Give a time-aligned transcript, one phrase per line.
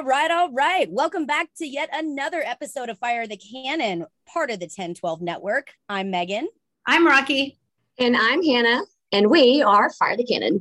[0.00, 0.90] All right, all right, all right.
[0.90, 5.74] Welcome back to yet another episode of Fire the Cannon, part of the 1012 network.
[5.90, 6.48] I'm Megan.
[6.86, 7.58] I'm Rocky.
[7.98, 8.80] And I'm Hannah,
[9.12, 10.60] and we are Fire the Cannon.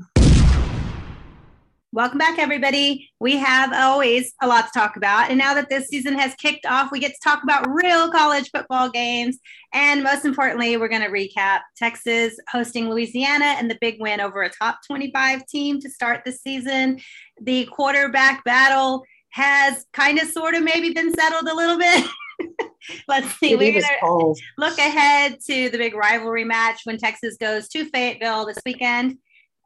[1.93, 3.09] Welcome back, everybody.
[3.21, 5.29] We have always a lot to talk about.
[5.29, 8.51] And now that this season has kicked off, we get to talk about real college
[8.51, 9.39] football games.
[9.73, 14.43] And most importantly, we're going to recap Texas hosting Louisiana and the big win over
[14.43, 16.99] a top 25 team to start the season.
[17.41, 22.05] The quarterback battle has kind of sort of maybe been settled a little bit.
[23.07, 23.53] Let's see.
[23.53, 28.45] It We're gonna look ahead to the big rivalry match when Texas goes to Fayetteville
[28.45, 29.17] this weekend.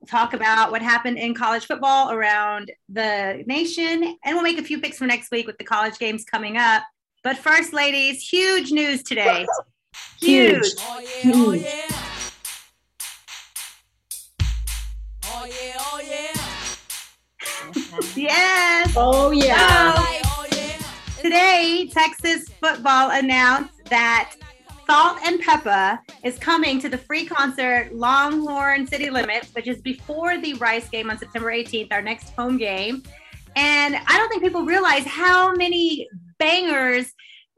[0.08, 4.82] Talk about what happened in college football around the nation, and we'll make a few
[4.82, 6.84] picks for next week with the college games coming up.
[7.24, 9.46] But first, ladies, huge news today.
[10.20, 10.54] Huge.
[10.54, 10.74] Huge.
[10.80, 11.36] Oh yeah, oh, Huge.
[11.36, 12.04] oh yeah.
[15.26, 16.43] Oh yeah, oh yeah.
[18.16, 18.94] Yes.
[18.96, 19.96] Oh, yeah.
[19.96, 20.78] So, Oh yeah.
[21.22, 24.36] today, Texas football announced that
[24.86, 30.38] Salt and Peppa is coming to the free concert Longhorn City Limits, which is before
[30.38, 33.04] the Rice game on September 18th, our next home game.
[33.56, 36.08] And I don't think people realize how many
[36.40, 37.12] bangers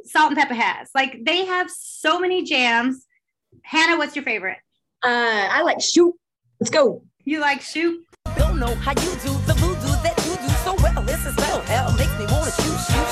[0.03, 0.89] Salt and Peppa has.
[0.93, 3.05] Like they have so many jams.
[3.63, 4.57] Hannah, what's your favorite?
[5.03, 6.13] Uh, I like shoot.
[6.59, 7.03] Let's go.
[7.23, 8.03] You like Shoot?
[8.37, 9.74] Don't know how you do the voodoo
[11.25, 13.09] This is spell hell makes me wanna shoot, shoot,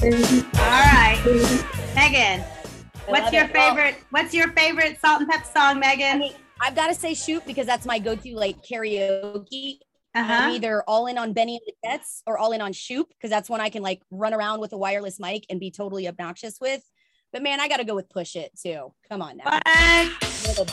[0.00, 0.46] shoot.
[0.54, 1.20] All right.
[1.94, 2.40] Megan,
[3.06, 3.52] what's your it.
[3.52, 3.96] Well- favorite?
[4.08, 6.18] What's your favorite Salt and Pep song, I Megan?
[6.20, 9.80] mean, I've got to say shoot because that's my go-to like karaoke.
[10.14, 10.50] I'm Uh-huh.
[10.54, 13.50] either all in on Benny and the Jets or all in on shoot because that's
[13.50, 16.82] when I can like run around with a wireless mic and be totally obnoxious with.
[17.30, 18.94] But man, I got to go with push it too.
[19.10, 19.44] Come on now.
[19.44, 19.62] What?
[20.46, 20.64] Little-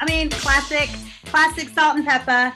[0.00, 0.88] I mean, classic,
[1.26, 2.52] classic salt and pepper.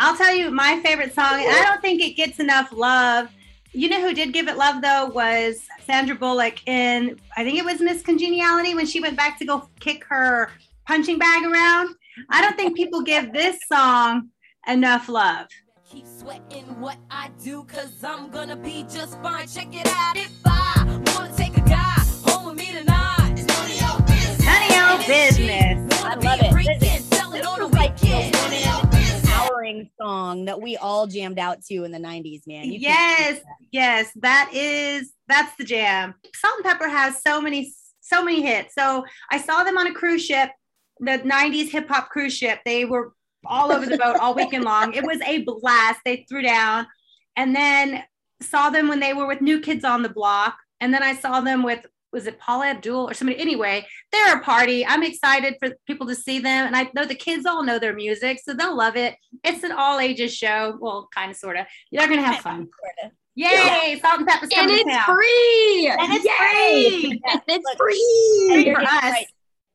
[0.00, 3.30] I'll tell you my favorite song, and I don't think it gets enough love.
[3.72, 7.64] You know who did give it love though was Sandra Bullock in I think it
[7.64, 10.50] was Miss Congeniality when she went back to go kick her
[10.86, 11.94] punching bag around.
[12.30, 14.30] I don't think people give this song
[14.66, 15.46] enough love.
[15.90, 19.46] Keep sweating what I do, cause I'm gonna be just fine.
[19.46, 20.16] Check it out.
[20.16, 21.94] If I wanna take a guy
[22.24, 23.27] home with me tonight,
[24.78, 24.78] business.
[24.78, 26.02] None of your business.
[26.04, 26.52] I love it.
[26.52, 28.34] freakin', This sell it this on the is like the weekend.
[28.36, 29.24] women None of your business.
[29.24, 32.64] empowering song that we all jammed out to in the 90s, man.
[32.64, 33.40] You yes,
[33.72, 36.14] yes, that is that's the jam.
[36.34, 38.74] Salt and Pepper has so many so many hits.
[38.74, 40.50] So I saw them on a cruise ship,
[40.98, 42.60] the 90s hip hop cruise ship.
[42.64, 43.12] They were
[43.44, 44.94] all over the boat all weekend long.
[44.94, 46.00] It was a blast.
[46.04, 46.86] They threw down
[47.36, 48.02] and then
[48.40, 50.56] saw them when they were with New Kids on the Block.
[50.80, 53.38] And then I saw them with was it Paula Abdul or somebody?
[53.38, 54.84] Anyway, they're a party.
[54.86, 56.66] I'm excited for people to see them.
[56.66, 59.14] And I know the kids all know their music, so they'll love it.
[59.44, 60.76] It's an all ages show.
[60.80, 61.66] Well, kind of, sort of.
[61.92, 62.68] They're going to have fun.
[63.02, 63.14] Sorta.
[63.34, 64.00] Yay!
[64.02, 65.04] Salt and pepper's And coming to it's town.
[65.16, 65.88] free.
[65.88, 67.00] And it's Yay!
[67.10, 67.22] free.
[67.30, 68.48] And it's Look, free.
[68.52, 69.02] And You're for us.
[69.02, 69.26] right.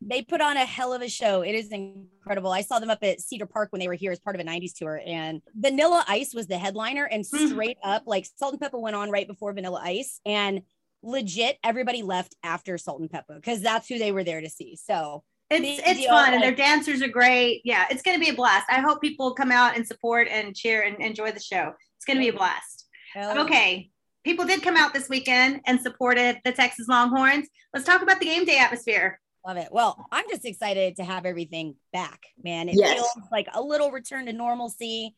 [0.05, 1.43] They put on a hell of a show.
[1.43, 2.51] It is incredible.
[2.51, 4.43] I saw them up at Cedar Park when they were here as part of a
[4.43, 7.05] 90s tour, and Vanilla Ice was the headliner.
[7.05, 7.47] And Mhm.
[7.51, 10.63] straight up, like Salt and Pepper went on right before Vanilla Ice, and
[11.03, 14.75] legit, everybody left after Salt and Pepper because that's who they were there to see.
[14.75, 17.61] So It's it's deal, fun and their dancers are great.
[17.63, 18.65] Yeah, it's going to be a blast.
[18.69, 21.73] I hope people come out and support and cheer and enjoy the show.
[21.97, 22.87] It's going to be a blast.
[23.15, 23.91] Okay,
[24.23, 27.47] people did come out this weekend and supported the Texas Longhorns.
[27.73, 29.19] Let's talk about the game day atmosphere.
[29.45, 29.67] Love it.
[29.71, 32.69] Well, I'm just excited to have everything back, man.
[32.69, 32.93] It Yes.
[32.93, 35.15] feels like a little return to normalcy.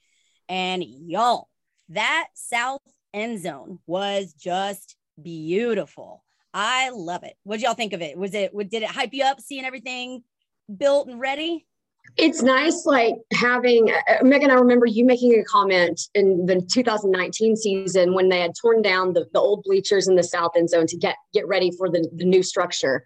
[0.50, 1.47] And y'all,
[1.90, 2.81] that south
[3.13, 6.23] end zone was just beautiful.
[6.53, 7.35] I love it.
[7.44, 8.17] What did y'all think of it?
[8.17, 10.23] Was it did it hype you up seeing everything
[10.77, 11.65] built and ready?
[12.17, 14.50] It's nice, like having uh, Megan.
[14.50, 19.13] I remember you making a comment in the 2019 season when they had torn down
[19.13, 22.07] the, the old bleachers in the south end zone to get get ready for the,
[22.15, 23.03] the new structure,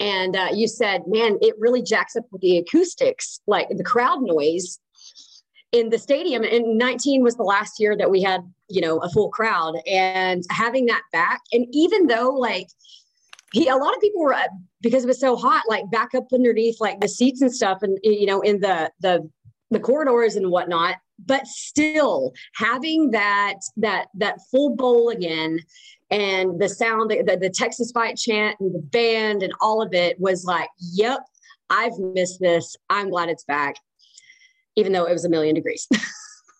[0.00, 4.22] and uh, you said, "Man, it really jacks up with the acoustics, like the crowd
[4.22, 4.80] noise
[5.72, 9.08] in the stadium." And 19 was the last year that we had, you know, a
[9.10, 12.68] full crowd, and having that back, and even though like
[13.52, 14.42] he a lot of people were uh,
[14.80, 17.98] because it was so hot like back up underneath like the seats and stuff and
[18.02, 19.28] you know in the the
[19.70, 25.58] the corridors and whatnot but still having that that that full bowl again
[26.10, 30.18] and the sound the, the texas fight chant and the band and all of it
[30.20, 31.20] was like yep
[31.70, 33.76] i've missed this i'm glad it's back
[34.78, 35.88] even though it was a million degrees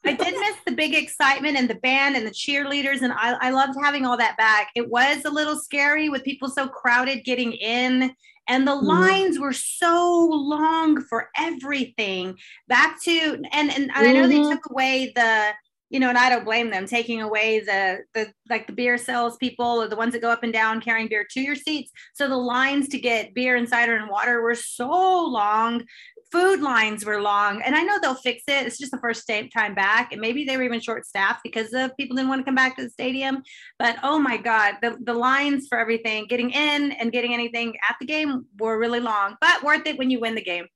[0.05, 3.51] I did miss the big excitement and the band and the cheerleaders, and I, I
[3.51, 4.69] loved having all that back.
[4.75, 8.15] It was a little scary with people so crowded getting in,
[8.49, 8.85] and the Mhm.
[8.87, 12.37] lines were so long for everything.
[12.69, 14.51] Back to and and I know they Mhm.
[14.51, 15.53] took away the
[15.91, 19.37] you know, and I don't blame them taking away the the like the beer sales
[19.39, 21.91] people or the ones that go up and down carrying beer to your seats.
[22.15, 25.85] So the lines to get beer and cider and water were so long.
[26.31, 28.67] Food lines were long, and I know they'll fix it.
[28.67, 31.97] It's just the first time back, and maybe they were even short staffed because of
[31.97, 33.43] people didn't want to come back to the stadium.
[33.79, 37.97] But oh my God, the, the lines for everything, getting in and getting anything at
[37.99, 40.67] the game were really long, but worth it when you win the game.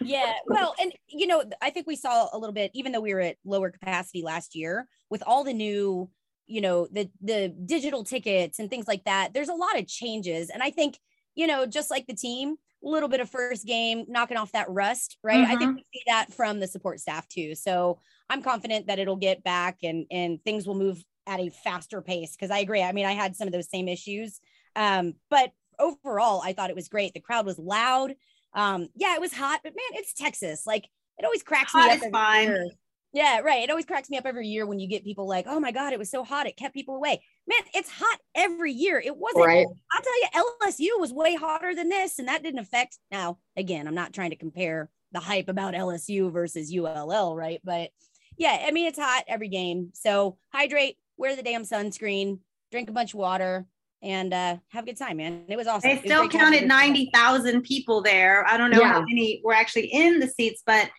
[0.00, 3.12] yeah well and you know i think we saw a little bit even though we
[3.12, 6.08] were at lower capacity last year with all the new
[6.46, 10.50] you know the the digital tickets and things like that there's a lot of changes
[10.50, 10.98] and i think
[11.34, 15.16] you know just like the team little bit of first game knocking off that rust
[15.22, 17.98] right i think we see that from the support staff too so
[18.28, 22.34] i'm confident that it'll get back and and things will move at a faster pace
[22.36, 24.40] because i agree i mean i had some of those same issues
[24.74, 28.14] um but overall i thought it was great the crowd was loud
[28.54, 30.66] um, yeah, it was hot, but man, it's Texas.
[30.66, 30.84] Like
[31.18, 32.02] it always cracks Hot me up.
[32.02, 32.48] is fine.
[32.48, 32.68] year.
[33.12, 33.62] Yeah, right.
[33.62, 35.92] It always cracks me up every year when you get people like, "Oh my god,
[35.92, 38.98] it was so hot, it kept people away." Man, it's hot every year.
[38.98, 39.46] It wasn't.
[39.46, 40.28] right I'll tell you,
[40.62, 42.98] LSU was way hotter than this, and that didn't affect.
[43.10, 47.60] Now, again, I'm not trying to compare the hype about LSU versus ULL, right?
[47.62, 47.90] But
[48.38, 49.90] yeah, I mean, it's hot every game.
[49.92, 52.38] So hydrate, wear the damn sunscreen,
[52.70, 53.66] drink a bunch of water,
[54.02, 55.44] and uh, have a good time, man.
[55.48, 55.90] It was awesome.
[55.90, 56.68] They It still great to have counted you.
[56.68, 58.46] 90,000 people there.
[58.46, 60.90] I don't know how many were actually in the seats, but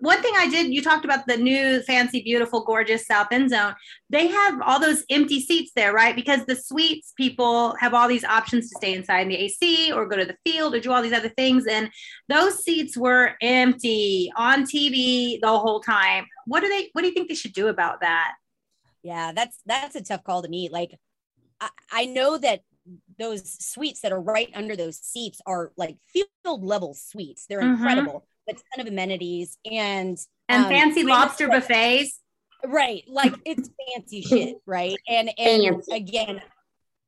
[0.00, 3.74] one thing I did, you talked about the new fancy, beautiful, gorgeous South End Zone.
[4.10, 6.16] They have all those empty seats there, right?
[6.16, 10.06] Because the suites people have all these options to stay inside in the AC or
[10.06, 11.66] go to the field or do all these other things.
[11.66, 11.90] And
[12.28, 16.26] those seats were empty on TV the whole time.
[16.46, 18.34] What do they, what do you think they should do about that?
[19.02, 20.68] Yeah, that's that's a tough call to me.
[20.70, 20.98] Like,
[21.60, 22.60] I, I know that
[23.18, 27.46] those suites that are right under those seats are like field level suites.
[27.48, 27.74] They're Mhm.
[27.74, 30.18] incredible, a ton of amenities and
[30.48, 32.20] And um, fancy lobster that- buffets.
[32.64, 33.04] right?
[33.08, 34.96] Like it's fancy shit, right?
[35.08, 35.92] And and Fancy.
[35.92, 36.42] again,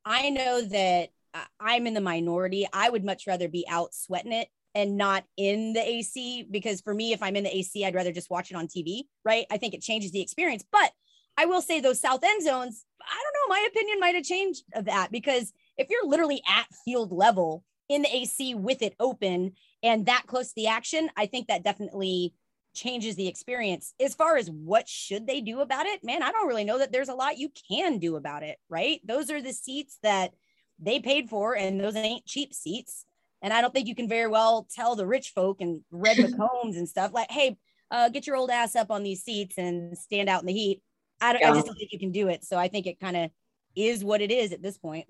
[0.05, 2.67] I know that I- I'm in the minority.
[2.71, 6.93] I would much rather be out sweating it and not in the AC because for
[6.93, 9.45] me, if I'm in the AC, I'd rather just watch it on TV, right?
[9.51, 10.63] I think it changes the experience.
[10.71, 10.91] But
[11.37, 14.63] I will say those south end zones, I don't know, my opinion might have changed
[14.73, 19.53] of that because if you're literally at field level in the AC with it open
[19.83, 22.33] and that close to the action, I think that definitely
[22.73, 23.93] changes the experience.
[23.99, 26.91] As far as what should they do about it, man, I don't really know that
[26.91, 28.99] there's a lot you can do about it, right?
[29.05, 30.33] Those are the seats that
[30.79, 33.05] they paid for, and those ain't cheap seats.
[33.41, 36.77] And I don't think you can very well tell the rich folk and Red McCombs
[36.77, 37.57] and stuff like, hey,
[37.91, 40.81] uh, get your old ass up on these seats and stand out in the heat.
[41.21, 42.43] I, don't, I just don't think you can do it.
[42.43, 43.31] So I think it kind of
[43.75, 45.05] is what it is at this point.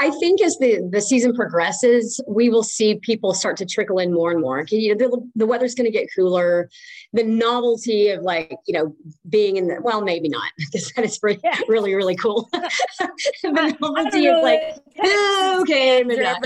[0.00, 4.14] I think as the, the season progresses, we will see people start to trickle in
[4.14, 4.64] more and more.
[4.70, 6.70] You know, the, the weather's going to get cooler.
[7.12, 8.96] The novelty of like, you know,
[9.28, 11.58] being in the, well, maybe not because that is really, Yeah.
[11.68, 12.48] really, really cool.
[13.42, 14.62] the novelty of like,
[15.02, 16.42] "Oh, okay, maybe not.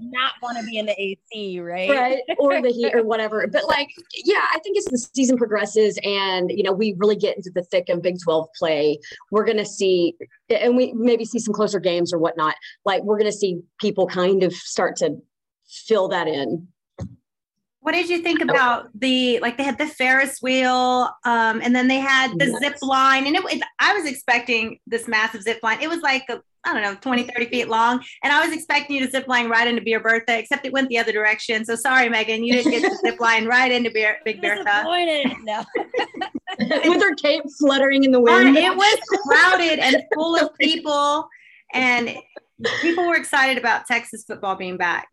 [0.00, 1.88] not want to be in the AC, right?
[1.88, 5.98] right or the heat or whatever but like yeah i think as the season progresses
[6.02, 8.98] and you know we really get into the thick of big 12 play
[9.30, 10.14] we're going to see
[10.48, 14.06] and we maybe see some closer games or whatnot like we're going to see people
[14.06, 15.16] kind of start to
[15.68, 16.68] fill that in
[17.80, 21.86] What did you think about the like they had the Ferris wheel, um, and then
[21.88, 22.58] they had the Yes.
[22.60, 25.80] zip line, and it, was I was expecting this massive zip line.
[25.80, 28.96] It was like a, I don't know, 20, 30 feet long, and I was expecting
[28.96, 31.64] you to zip line right into Beer Bertha, except it went the other direction.
[31.64, 34.64] So sorry, Megan, you didn't get to zip line right into Beer, Big Bertha.
[34.64, 35.26] Disappointed.
[35.44, 35.64] No.
[36.58, 41.28] with her cape fluttering in the wind it was crowded and full of people,
[41.72, 42.16] and
[42.80, 45.08] people were excited about Texas football being back.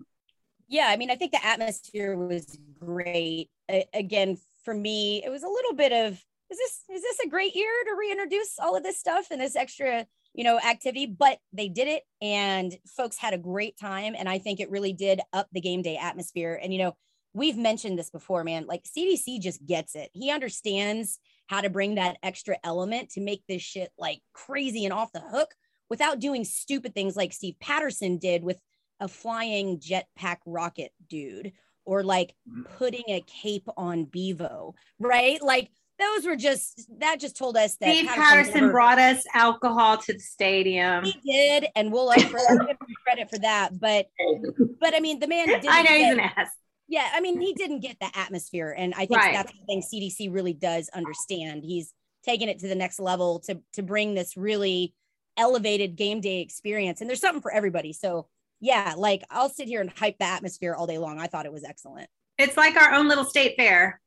[0.67, 3.50] yeah i mean i think the atmosphere was great.
[3.93, 6.13] Again for me it was a little bit of
[6.51, 9.55] is this is this a great year to reintroduce all of this stuff and this
[9.55, 11.05] extra you know activity?
[11.05, 14.15] But they did it and folks had a great time.
[14.17, 16.59] And i think it really did up the game day atmosphere.
[16.62, 16.95] And you know
[17.33, 20.09] we've mentioned this before man like cdc just gets it.
[20.13, 24.93] He understands how to bring that extra element to make this shit like crazy and
[24.93, 25.50] off the hook
[25.93, 28.57] without doing stupid things like steve patterson did with
[29.00, 31.53] a flying jetpack rocket dude
[31.85, 32.65] or like mm.
[32.77, 35.41] putting a cape on Bevo, right?
[35.41, 35.69] Like
[36.00, 39.97] those were just that just told us that Steve Patterson Patterson never- brought us alcohol
[39.97, 41.03] to the stadium.
[41.03, 43.79] he did, and we'll like give him credit for that.
[43.79, 44.07] But
[44.79, 46.50] but I mean, the man didn't I know he's an ass.
[46.88, 49.33] Yeah, I mean, he didn't get the atmosphere, and I think Right.
[49.33, 51.63] that's the thing CDC really does understand.
[51.63, 54.93] He's taken it to the next level to to bring this really
[55.37, 57.93] elevated game day experience, and there's something for everybody.
[57.93, 58.27] So
[58.59, 61.19] yeah, like I'll sit here and hype the atmosphere all day long.
[61.19, 62.07] I thought it was excellent.
[62.37, 63.99] It's like our own little state fair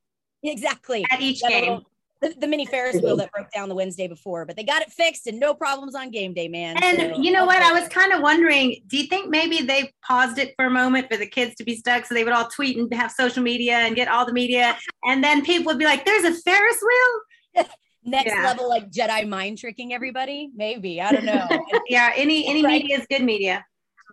[0.42, 1.04] Exactly.
[1.10, 1.60] at each That game.
[1.72, 1.90] little-
[2.22, 4.90] the, the mini Ferris wheel that broke down the Wednesday before, but they got it
[4.90, 6.82] fixed and no problems on game day, man.
[6.82, 7.60] And So, you know what?
[7.60, 11.08] I was kind of wondering, do you think maybe they paused it for a moment
[11.10, 13.74] for the kids to be stuck so they would all tweet and have social media
[13.74, 14.78] and get all the media?
[15.04, 16.82] And then people would be like, there's a Ferris
[17.54, 17.66] wheel?
[18.06, 18.42] Next yeah.
[18.44, 20.50] level like Jedi mind tricking everybody.
[20.54, 21.46] Maybe I don't know.
[21.88, 22.82] Yeah, any any Right.
[22.82, 23.64] media is good media.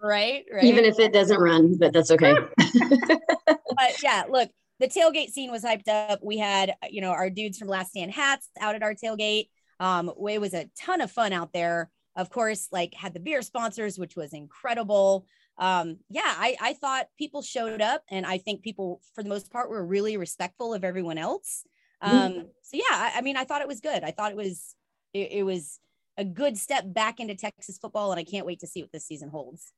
[0.01, 0.63] right, right.
[0.63, 2.33] Even if it doesn't run, but that's okay.
[2.57, 6.19] but yeah, look, the tailgate scene was hyped up.
[6.21, 9.47] We had, you know, our dudes from Last Stand hats out at our tailgate.
[9.79, 11.89] Um, it was a ton of fun out there.
[12.15, 15.25] Of course, like had the beer sponsors, which was incredible.
[15.57, 19.51] Um, yeah, I, I thought people showed up, and I think people, for the most
[19.51, 21.63] part, were really respectful of everyone else.
[22.03, 24.03] Um, so yeah, I, I mean, I thought it was good.
[24.03, 24.75] I thought it was,
[25.13, 25.79] it, it was
[26.17, 29.05] a good step back into Texas football, and I can't wait to see what this
[29.05, 29.71] season holds.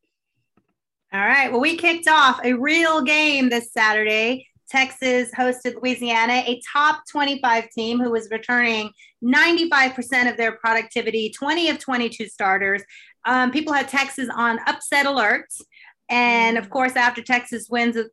[1.13, 1.51] All right.
[1.51, 4.48] Well, we kicked off a real game this Saturday.
[4.70, 8.89] Texas hosted Louisiana, a top 25 team who was returning
[9.24, 12.82] 95% of their productivity, 20 of 22 starters.
[13.25, 15.62] Um, people had Texas on upset alerts.
[16.09, 18.07] And of course, after Texas wins it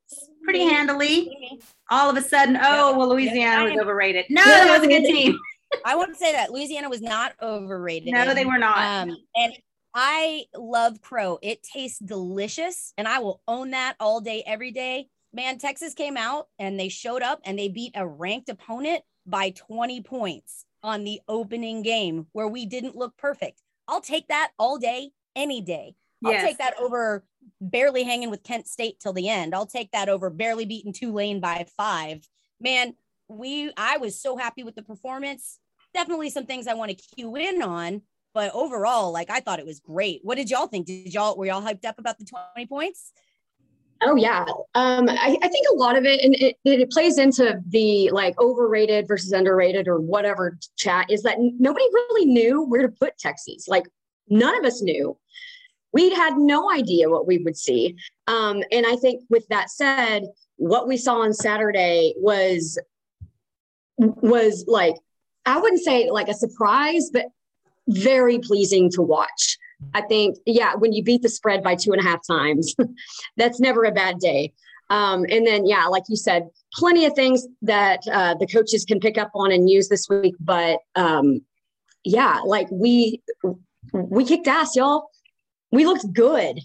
[0.44, 4.26] pretty handily, all of a sudden, oh, well, Louisiana was overrated.
[4.30, 5.38] No, that was a good team.
[5.84, 8.12] I wouldn't say that Louisiana was not overrated.
[8.12, 8.78] No, they were not.
[8.78, 9.52] Um, and
[9.94, 11.38] I love crow.
[11.42, 15.08] It tastes delicious, and I will own that all day, every day.
[15.34, 19.50] Man, Texas came out and they showed up and they beat a ranked opponent by
[19.50, 23.62] 20 points on the opening game where we didn't look perfect.
[23.88, 25.94] I'll take that all day, any day.
[26.24, 26.44] I'll Yes.
[26.44, 27.24] take that over
[27.60, 29.54] barely hanging with Kent State till the end.
[29.54, 32.26] I'll take that over barely beating Tulane by five.
[32.60, 32.94] Man,
[33.28, 35.58] we I was so happy with the performance.
[35.94, 38.02] Definitely some things I want to cue in on,
[38.34, 40.20] but overall, like I thought it was great.
[40.22, 40.86] What did y'all think?
[40.86, 43.12] Did y'all were y'all hyped up about the 20 points?
[44.04, 47.60] Oh yeah, um, I, I think a lot of it, and it, it plays into
[47.68, 52.88] the like overrated versus underrated or whatever chat, is that nobody really knew where to
[52.88, 53.68] put Texas.
[53.68, 53.84] Like
[54.28, 55.16] none of us knew.
[55.92, 57.96] We had no idea what we would see.
[58.26, 60.24] Um, and I think with that said,
[60.56, 62.78] what we saw on Saturday was
[63.98, 64.96] was like
[65.44, 67.26] I wouldn't say like a surprise, but
[67.88, 69.58] very pleasing to watch.
[69.94, 72.74] I think, yeah, when you beat the spread by two and a half times,
[73.36, 74.52] that's never a bad day.
[74.90, 79.00] Um, and then, yeah, like you said, plenty of things that uh, the coaches can
[79.00, 80.34] pick up on and use this week.
[80.38, 81.40] But um,
[82.04, 83.22] yeah, like we
[83.92, 85.08] we kicked ass, y'all.
[85.72, 86.60] We looked good.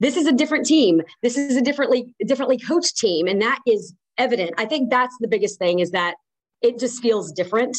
[0.00, 1.02] This is a different team.
[1.22, 4.52] This is a differently differently coached team, and that is evident.
[4.56, 6.14] I think that's the biggest thing is that
[6.62, 7.76] it just feels different.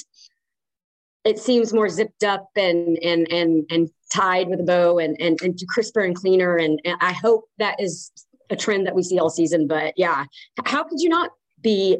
[1.23, 5.41] It seems more zipped up and and and and tied with a bow and and,
[5.41, 6.57] and crisper and cleaner.
[6.57, 8.11] And, and I hope that is
[8.49, 9.67] a trend that we see all season.
[9.67, 10.25] But yeah,
[10.65, 11.97] how could you not be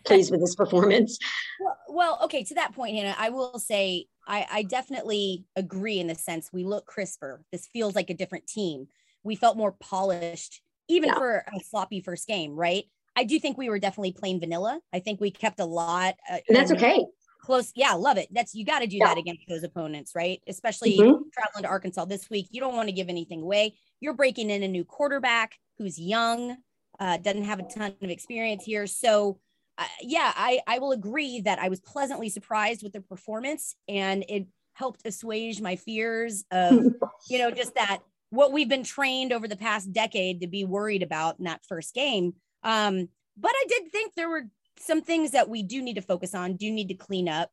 [0.04, 1.18] pleased with this performance?
[1.60, 6.06] Well, well, okay, to that point, Hannah, I will say I, I definitely agree in
[6.06, 7.44] the sense we look crisper.
[7.52, 8.88] This feels like a different team.
[9.22, 11.18] We felt more polished, even Yeah.
[11.18, 12.84] for a sloppy first game, right?
[13.16, 14.80] I do think we were definitely plain vanilla.
[14.92, 16.16] I think we kept a lot.
[16.28, 17.04] Uh, that's okay.
[17.40, 18.28] Close, yeah, love it.
[18.32, 19.06] That's you got to do Yeah.
[19.06, 20.40] that against those opponents, right?
[20.48, 21.30] Especially Mhm.
[21.32, 22.48] traveling to Arkansas this week.
[22.50, 23.76] You don't want to give anything away.
[24.00, 26.56] You're breaking in a new quarterback who's young,
[26.98, 28.86] uh, doesn't have a ton of experience here.
[28.86, 29.40] So,
[29.78, 34.24] uh, yeah, I, I will agree that I was pleasantly surprised with the performance and
[34.28, 36.84] it helped assuage my fears of,
[37.28, 38.00] you know, just that
[38.30, 41.94] what we've been trained over the past decade to be worried about in that first
[41.94, 42.34] game.
[42.62, 46.34] Um, but I did think there were some things that we do need to focus
[46.34, 47.50] on, do need to clean up.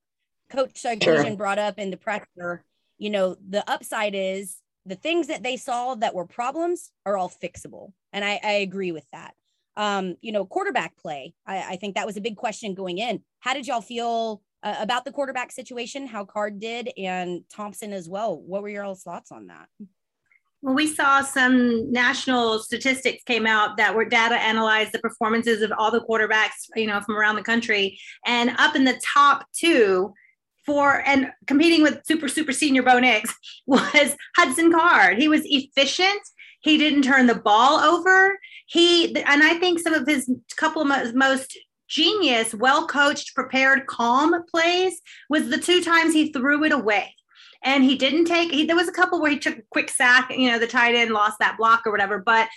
[0.49, 2.65] Coach Sarkisian brought up in the presser,
[2.97, 7.29] you know, the upside is the things that they saw that were problems are all
[7.29, 7.93] fixable.
[8.11, 9.33] And I, I agree with that.
[9.77, 13.23] Um, you know, quarterback play, I, I think that was a big question going in.
[13.39, 16.07] How did y'all feel uh, about the quarterback situation?
[16.07, 18.37] How Card did and Thompson as well?
[18.37, 19.67] What were your thoughts on that?
[20.61, 25.71] Well, we saw some national statistics came out that were data analyzed the performances of
[25.75, 30.13] all the quarterbacks, you know, from around the country, and up in the top two
[30.63, 33.33] for and competing with super super senior Bo Nix
[33.65, 35.17] was Hudson Card.
[35.17, 36.21] He was efficient.
[36.62, 38.39] He didn't turn the ball over.
[38.68, 41.58] He and I think some of his couple of most
[41.91, 47.13] genius, well coached, prepared, calm plays was the two times he threw it away.
[47.63, 50.32] And he didn't take, he, there was a couple where he took a quick sack,
[50.36, 52.20] you know, the tight end lost that block or whatever.
[52.20, 52.48] But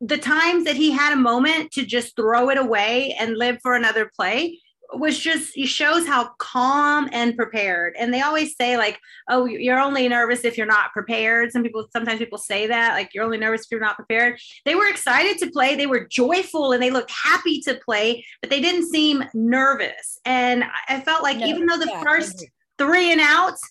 [0.00, 3.74] the times that he had a moment to just throw it away and live for
[3.74, 4.58] another play,
[4.94, 7.94] was just it shows how calm and prepared.
[7.98, 11.52] And they always say like oh you're only nervous if you're not prepared.
[11.52, 14.38] Some people sometimes people say that like you're only nervous if you're not prepared.
[14.64, 15.76] They were excited to play.
[15.76, 20.18] They were joyful and they looked happy to play but they didn't seem nervous.
[20.24, 22.46] And i felt like No, even though the yeah, first
[22.78, 23.62] three and outs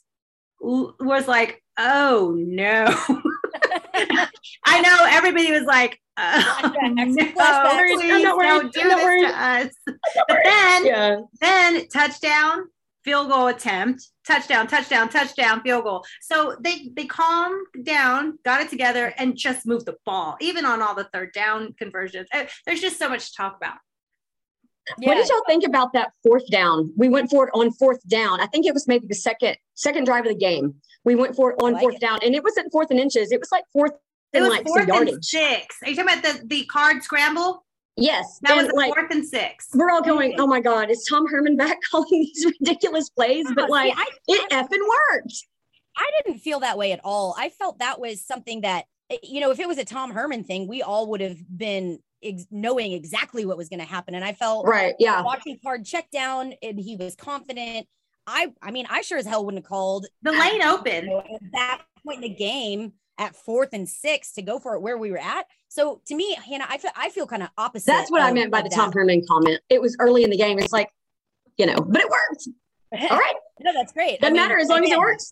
[0.61, 2.85] was like oh no.
[4.65, 9.41] I know everybody was like Flashbacks, no, please I'm not worried, don't do this to
[9.41, 9.73] us
[10.27, 11.17] but then Yeah.
[11.39, 12.65] then touchdown,
[13.03, 16.03] field goal attempt, touchdown, touchdown, touchdown, field goal.
[16.21, 20.81] So they they calmed down, got it together, and just moved the ball, even on
[20.81, 22.27] all the third down conversions.
[22.33, 23.77] Uh, There's just so much to talk about.
[24.97, 26.91] Yeah, What did y'all think about that fourth down?
[26.97, 28.41] We went for it on fourth down.
[28.41, 30.75] I think it was maybe the second second drive of the game.
[31.05, 32.01] We went for it on like fourth it.
[32.01, 33.31] down, and it wasn't fourth and inches.
[33.31, 33.91] It was like fourth
[34.33, 35.75] It was like fourth some and six.
[35.83, 37.65] Are you talking about the, the card scramble?
[37.97, 39.67] Yes, That was and the like fourth and six.
[39.73, 43.45] we're all going, oh my god, is Tom Herman back calling these ridiculous plays?
[43.53, 45.33] But See, like I, it effing worked.
[45.97, 47.35] I didn't feel that way at all.
[47.37, 50.43] I felt that was something that, eh, you know, if it was a Tom Herman
[50.45, 54.15] thing, we all would have been ex- knowing exactly what was going to happen.
[54.15, 54.93] And I felt Right?
[54.97, 55.21] Yeah.
[55.23, 57.85] watching Card check down and he was confident.
[58.27, 61.05] I, I mean, I sure as hell wouldn't have called The at- lane you open.
[61.07, 64.81] know, at that point in the game at fourth and six to go for it
[64.81, 65.45] where we were at.
[65.67, 67.85] So to me, Hannah, I feel I feel kind of opposite.
[67.87, 68.75] That's what I meant by the that.
[68.75, 69.59] Tom Herman comment.
[69.69, 70.57] It was early in the game.
[70.57, 70.89] It's like,
[71.57, 72.47] you know, but it worked.
[73.11, 73.35] All right.
[73.59, 74.13] no, that's great.
[74.13, 75.31] I Doesn't mean, matter as long as it works.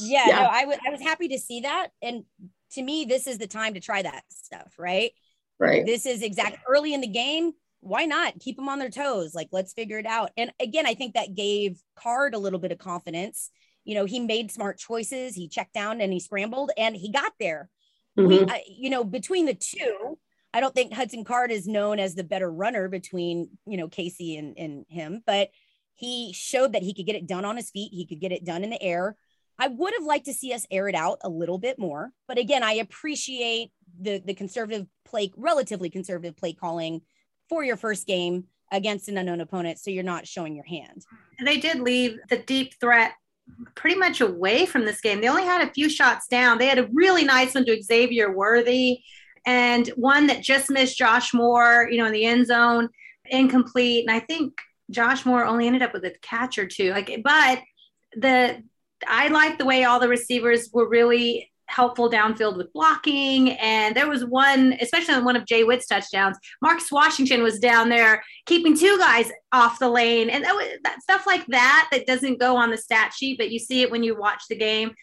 [0.00, 0.36] Yeah, Yeah.
[0.36, 1.88] no, I was I was happy to see that.
[2.02, 2.24] And
[2.72, 5.12] to me, this is the time to try that stuff, right?
[5.60, 5.86] Right.
[5.86, 7.52] This is exact early in the game.
[7.80, 9.32] Why not keep them on their toes?
[9.34, 10.32] Like, let's figure it out.
[10.36, 13.50] And again, I think that gave Card a little bit of confidence.
[13.86, 15.34] You know, he made smart choices.
[15.34, 17.70] He checked down and he scrambled and he got there.
[18.16, 18.50] We, Mhm.
[18.50, 20.18] I, you know, between the two,
[20.52, 24.36] I don't think Hudson Card is known as the better runner between, you know, Casey
[24.36, 25.50] and, and him, but
[25.94, 27.92] he showed that he could get it done on his feet.
[27.92, 29.16] He could get it done in the air.
[29.58, 32.38] I would have liked to see us air it out a little bit more, but
[32.38, 33.70] again, I appreciate
[34.00, 37.02] the the conservative play, relatively conservative play calling
[37.48, 41.04] for your first game against an unknown opponent, so you're not showing your hand.
[41.38, 43.12] And they did leave the deep threat
[43.74, 45.20] pretty much away from this game.
[45.20, 46.58] They only had a few shots down.
[46.58, 49.00] They had a really nice one to Xavier Worthy
[49.46, 52.88] and one that just missed Josh Moore, you know, in the end zone,
[53.26, 54.06] incomplete.
[54.06, 54.58] And I think
[54.90, 56.90] Josh Moore only ended up with a catch or two.
[56.90, 57.60] Like, but
[58.16, 58.62] the
[59.06, 63.50] I like the way all the receivers were really helpful downfield with blocking.
[63.52, 67.88] And there was one, especially on one of Jay Witt's touchdowns, Marcus Washington was down
[67.88, 70.30] there keeping two guys off the lane.
[70.30, 73.50] And that, was, that stuff like that, that doesn't go on the stat sheet, but
[73.50, 74.94] you see it when you watch the game.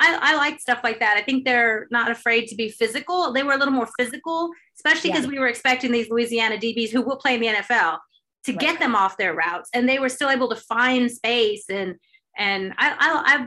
[0.00, 1.16] I, I like stuff like that.
[1.16, 3.32] I think they're not afraid to be physical.
[3.32, 7.02] They were a little more physical, especially because we were expecting these Louisiana DBs who
[7.02, 7.98] will play in the NFL
[8.44, 8.60] to Right.
[8.60, 9.68] get them off their routes.
[9.74, 11.64] And they were still able to find space.
[11.68, 11.96] And,
[12.38, 12.96] and I, I,
[13.34, 13.46] I,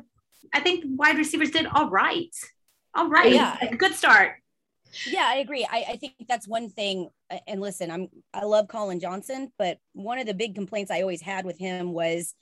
[0.53, 2.36] I think wide receivers did all right.
[2.95, 3.32] All right.
[3.32, 3.58] Yeah.
[3.78, 4.34] Good start.
[5.06, 5.67] Yeah, I agree.
[5.69, 7.10] I, I think that's one thing.
[7.30, 11.02] uh, And listen, I'm I love Colin Johnson, but one of the big complaints I
[11.02, 12.34] always had with him was,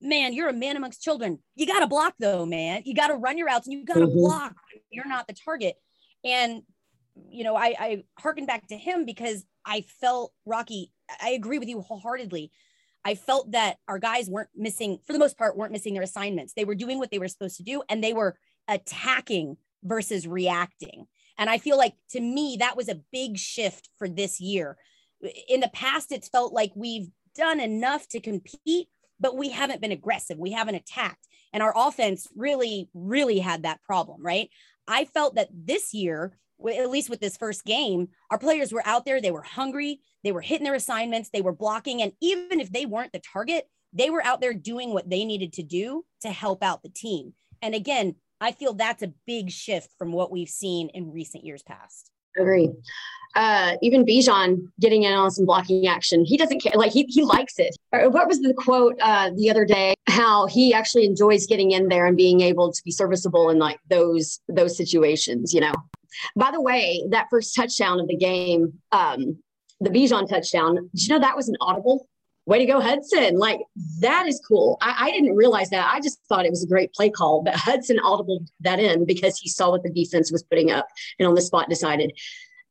[0.00, 1.38] man, you're a man amongst children.
[1.54, 2.82] You got to block though, man.
[2.84, 4.14] You got to run your routes and you got to Mhm.
[4.14, 4.56] block.
[4.90, 5.76] You're not the target.
[6.24, 6.62] And
[7.30, 10.90] you know, I I harken back to him because I felt Rocky.
[11.20, 12.50] I agree with you wholeheartedly.
[13.04, 16.52] I felt that our guys weren't missing, for the most part, weren't missing their assignments.
[16.54, 18.38] They were doing what they were supposed to do, and they were
[18.68, 21.06] attacking versus reacting.
[21.38, 24.76] And I feel like to me, that was a big shift for this year.
[25.48, 29.92] In the past, it's felt like we've done enough to compete, but we haven't been
[29.92, 30.38] aggressive.
[30.38, 31.26] We haven't attacked.
[31.52, 34.50] And our offense really, really had that problem, right?
[34.88, 36.36] I felt that this year,
[36.68, 40.32] at least with this first game, our players were out there, they were hungry, they
[40.32, 42.02] were hitting their assignments, they were blocking.
[42.02, 45.52] And even if they weren't the target, they were out there doing what they needed
[45.54, 47.34] to do to help out the team.
[47.60, 51.62] And again, I feel that's a big shift from what we've seen in recent years
[51.62, 52.10] past.
[52.36, 52.70] Agree.
[53.36, 56.24] Uh, even Bijan getting in on some blocking action.
[56.24, 56.72] He doesn't care.
[56.74, 57.76] Like he, he likes it.
[57.92, 59.94] Uh, What was the quote uh, the other day?
[60.08, 63.78] How he actually enjoys getting in there and being able to be serviceable in like
[63.88, 65.54] those those situations.
[65.54, 65.74] You know.
[66.36, 69.38] By the way, that first touchdown of the game, um,
[69.80, 70.74] the Bijan touchdown.
[70.94, 72.08] Did you know that was an audible?
[72.44, 73.38] Way to go, Hudson.
[73.38, 73.60] Like,
[74.00, 74.76] that is cool.
[74.80, 75.88] I, I didn't realize that.
[75.92, 79.38] I just thought it was a great play call, but Hudson audible that in because
[79.38, 82.12] he saw what the defense was putting up and on the spot decided.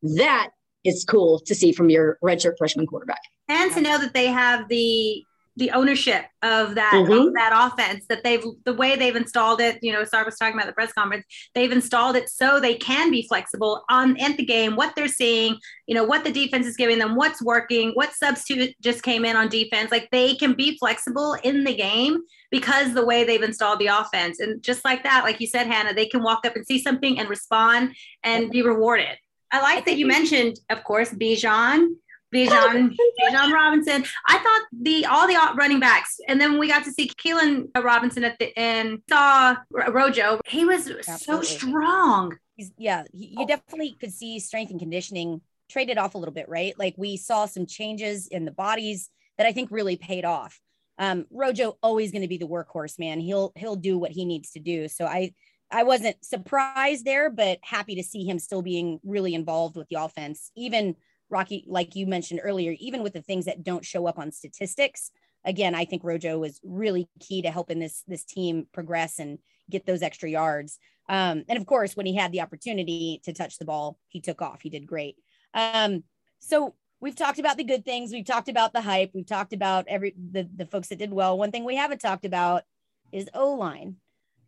[0.01, 0.49] That
[0.83, 3.21] is cool to see from your redshirt freshman quarterback.
[3.47, 5.23] and to know that they have the
[5.57, 7.27] the ownership of that Mhm.
[7.27, 10.55] of that offense that they've the way they've installed it you know Star was talking
[10.55, 14.45] about the press conference they've installed it so they can be flexible on at the
[14.45, 18.13] game what they're seeing you know what the defense is giving them what's working what
[18.13, 19.91] substitute just came in on defense.
[19.91, 24.39] Like they can be flexible in the game because the way they've installed the offense.
[24.39, 27.19] And just like that like you said hannah they can walk up and see something
[27.19, 29.17] and respond and be rewarded.
[29.51, 31.89] I like that you mentioned of course bijan
[32.33, 34.03] Bijan, Bijan Robinson.
[34.27, 38.23] I thought the all the running backs, and then we got to see Keelan Robinson
[38.23, 38.99] at the end.
[39.09, 40.39] Saw Rojo.
[40.47, 42.37] He was so strong.
[42.55, 46.49] He's, yeah, he- you definitely could see strength and conditioning traded off a little bit,
[46.49, 46.77] right?
[46.77, 50.59] Like we saw some changes in the bodies that I think really paid off.
[50.97, 53.19] Um, Rojo always going to be the workhorse, man.
[53.19, 54.87] He'll he'll do what he needs to do.
[54.87, 55.33] So I
[55.71, 59.95] I wasn't surprised there, but happy to see him still being really involved with the
[60.03, 60.51] offense.
[60.55, 60.95] Even
[61.31, 65.11] Rocky, like you mentioned earlier, even with the things that don't show up on statistics.
[65.45, 69.39] Again, I think Rojo was really key to helping this this team progress and
[69.69, 70.77] get those extra yards.
[71.09, 74.41] Um, and of course, when he had the opportunity to touch the ball, he took
[74.41, 74.61] off.
[74.61, 75.15] He did great.
[75.53, 76.03] Um,
[76.39, 78.11] so we've talked about the good things.
[78.11, 79.11] We've talked about the hype.
[79.13, 81.37] We've talked about every the, the folks that did well.
[81.37, 82.63] One thing we haven't talked about
[83.11, 83.95] is O line.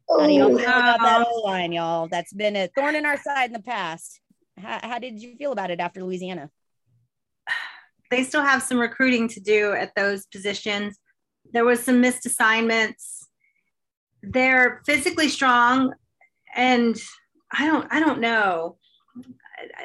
[0.10, 2.08] How do y'all Oh, feel about that O line, y'all?
[2.08, 4.19] That's been a thorn in our side in the past.
[4.58, 6.52] How, how did you feel about it after Louisiana?
[8.13, 10.99] They still have some recruiting to do at those positions.
[11.52, 13.28] There was some missed assignments.
[14.21, 15.95] They're physically strong,
[16.56, 16.95] and
[17.52, 18.78] I don't I don't know.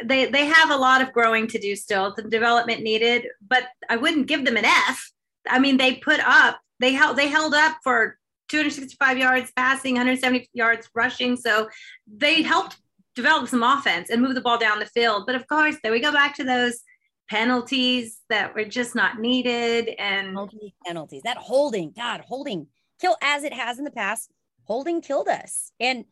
[0.04, 2.12] They they have a lot of growing to do still.
[2.14, 5.10] The development needed, but I wouldn't give them an F.
[5.48, 6.60] I mean, they put up.
[6.80, 11.38] They held they held up for 265 yards passing, 170 yards rushing.
[11.38, 11.70] So
[12.06, 12.76] they helped
[13.14, 15.24] develop some offense and move the ball down the field.
[15.24, 16.82] But of course, then we go back to those
[17.28, 19.88] penalties that were just not needed.
[19.98, 21.22] And Penalties, penalties.
[21.24, 22.66] That holding, God, holding
[23.00, 24.30] kill as it has in the past.
[24.64, 25.72] Holding killed us.
[25.80, 26.04] And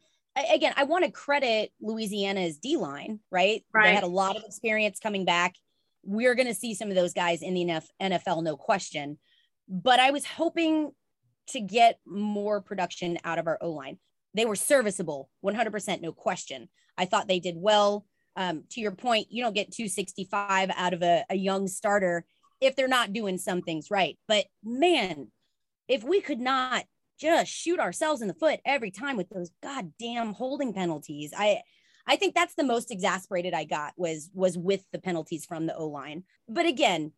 [0.50, 3.64] again, I want to credit Louisiana's D line, right?
[3.74, 5.55] They had a lot of experience coming back.
[6.02, 9.18] We're going to see some of those guys in the NFL, no question.
[9.68, 10.92] But I was hoping
[11.48, 13.98] to get more production out of our O line.
[14.35, 16.68] They were serviceable, 100%, no question.
[16.96, 18.07] I thought they did well.
[18.37, 22.25] Um, to your point, you don't get 265 out of a, a young starter
[22.61, 24.18] if they're not doing some things right.
[24.29, 25.29] But man,
[25.88, 26.85] if we could not
[27.18, 31.62] just shoot ourselves in the foot every time with those goddamn holding penalties, I
[32.07, 35.77] I think that's the most exasperated I got was was with the penalties from the
[35.77, 36.25] O line.
[36.49, 37.12] But again,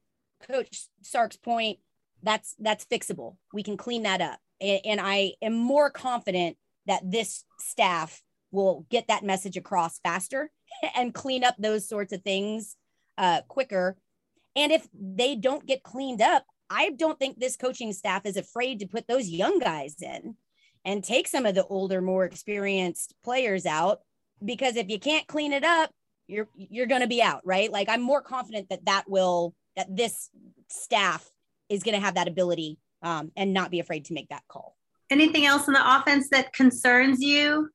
[0.48, 1.78] Coach Sark's point,
[2.22, 3.36] that's that's fixable.
[3.52, 8.86] We can clean that up, and, and I am more confident that this staff will
[8.88, 10.50] get that message across faster
[10.94, 12.76] and clean up those sorts of things
[13.16, 13.96] uh, quicker.
[14.56, 18.80] And if they don't get cleaned up, I don't think this coaching staff is afraid
[18.80, 20.36] to put those young guys in
[20.84, 24.00] and take some of the older, more experienced players out.
[24.44, 25.90] Because if you can't clean it up,
[26.28, 27.72] you're you're going to be out, right?
[27.72, 30.30] Like I'm more confident that that will that this
[30.68, 31.28] staff
[31.68, 34.76] is going to have that ability um, and not be afraid to make that call.
[35.10, 37.70] anything else in the offense that concerns you?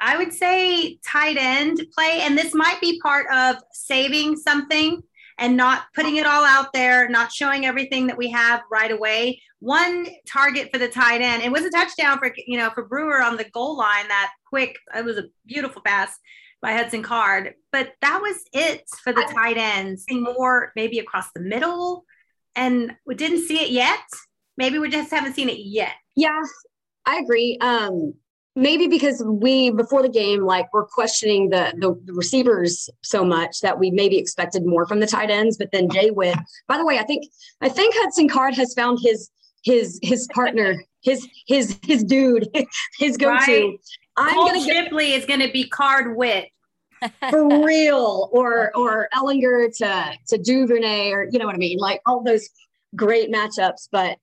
[0.00, 5.02] I would say tight end play, and this might be part of saving something
[5.38, 9.40] and not putting it all out there, not showing everything that we have right away.
[9.58, 11.42] One target for the tight end.
[11.42, 14.08] It was a touchdown for you know for Brewer on the goal line.
[14.08, 16.16] That quick, it was a beautiful pass
[16.60, 20.04] by Hudson Card, but that was it for the tight ends.
[20.10, 22.04] More maybe across the middle,
[22.54, 24.00] and we didn't see it yet.
[24.56, 25.92] Maybe we just haven't seen it yet.
[26.14, 26.42] Yeah,
[27.04, 27.58] I agree.
[27.60, 28.14] Um,
[28.56, 33.60] maybe because we before the game, like we're questioning the, the the receivers so much
[33.60, 35.56] that we maybe expected more from the tight ends.
[35.56, 36.36] But then Jay Witt.
[36.68, 37.24] By the way, I think
[37.60, 39.30] I think Hudson Card has found his
[39.64, 42.48] his his partner, his his his dude,
[42.98, 43.34] his go-to.
[43.34, 43.78] Right.
[44.16, 46.48] I'm Cole gonna go Shipley is going to be card wit.
[47.30, 52.00] for real, or or Ellinger to to Duvernay, or you know what I mean, like
[52.06, 52.48] all those
[52.96, 53.88] great matchups.
[53.90, 54.18] But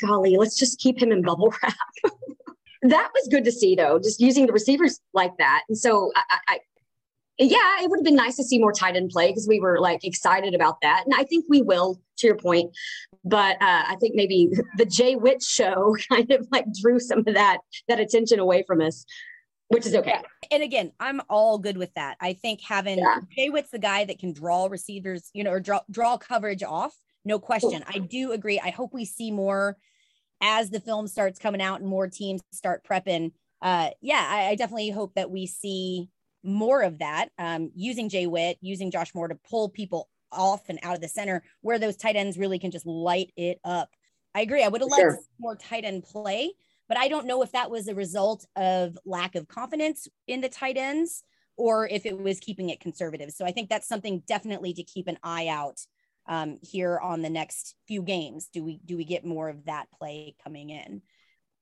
[0.00, 1.74] golly, let's just keep him in bubble wrap.
[2.92, 5.62] that was good to see, though, just using the receivers like that.
[5.68, 6.58] And so I, I,
[7.38, 9.78] yeah, it would have been nice to see more tight end play because we were
[9.78, 12.00] like excited about that, and I think we will.
[12.20, 12.74] To your point,
[13.26, 17.34] but uh, I think maybe the Jay Witt show kind of like drew some of
[17.34, 19.04] that that attention away from us,
[19.68, 20.22] which is okay.
[20.50, 22.16] and again, I'm all good with that.
[22.22, 23.18] I think having Yeah.
[23.36, 26.96] Jay Witt's the guy that can draw receivers, you know, or draw draw coverage off.
[27.26, 27.84] No question.
[27.86, 28.58] I do agree.
[28.60, 29.76] I hope we see more
[30.40, 33.32] as the film starts coming out and more teams start prepping.
[33.62, 36.08] Uh, yeah, I, I definitely hope that we see
[36.42, 37.30] more of that.
[37.38, 41.08] Um, using Jay Witt, using Josh Moore to pull people off and out of the
[41.08, 43.90] center where those tight ends really can just light it up.
[44.34, 44.62] I agree.
[44.62, 45.18] I would have liked sure.
[45.38, 46.52] more tight end play,
[46.88, 50.48] but I don't know if that was a result of lack of confidence in the
[50.48, 51.22] tight ends
[51.56, 53.30] or if it was keeping it conservative.
[53.30, 55.80] So I think that's something definitely to keep an eye out
[56.28, 58.48] um, here on the next few games.
[58.52, 61.02] Do we do we get more of that play coming in?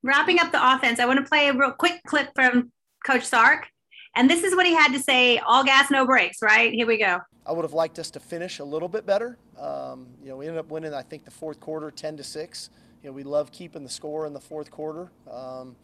[0.03, 2.73] Wrapping up the offense, I want to play a real quick clip from
[3.05, 3.69] Coach Sark.
[4.17, 6.73] And this is what he had to say all gas, no brakes, right?
[6.73, 7.19] Here we go.
[7.47, 9.37] I would have liked us to finish a little bit better.
[9.59, 12.71] Um, you know, we ended up winning, I think, the fourth quarter, 10 to six.
[13.03, 15.77] You know, we love keeping the score in the fourth quarter, um,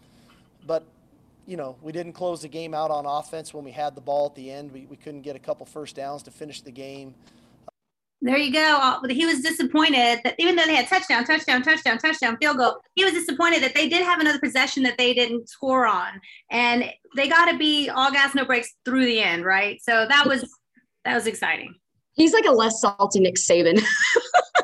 [0.67, 0.85] but
[1.47, 4.27] you know, we didn't close the game out on offense when we had the ball
[4.27, 4.71] at the end.
[4.71, 7.15] We, we couldn't get a couple first downs to finish the game.
[8.23, 8.79] There you go.
[8.81, 12.77] Uh, He was disappointed that even though they had touchdown, touchdown, touchdown, touchdown, field goal,
[12.95, 16.21] he was disappointed that they did have another possession that they didn't score on.
[16.51, 19.81] And they got to be all gas, no breaks through the end, right?
[19.83, 20.45] So that was
[21.05, 21.75] that was exciting.
[22.13, 23.83] He's like a less salty Nick Saban.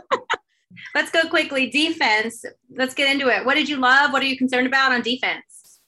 [0.94, 1.70] Let's go quickly.
[1.70, 2.44] Defense.
[2.74, 3.44] Let's get into it.
[3.44, 4.12] What did you love?
[4.12, 5.80] What are you concerned about on defense?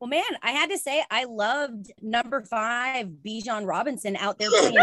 [0.00, 4.74] Well, man, I had to say I loved number five, Bijan Robinson out there playing
[4.74, 4.80] the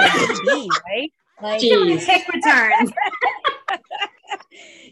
[0.48, 1.12] DB, right?
[1.42, 2.08] Like, Jeez.
[2.34, 2.92] Returns.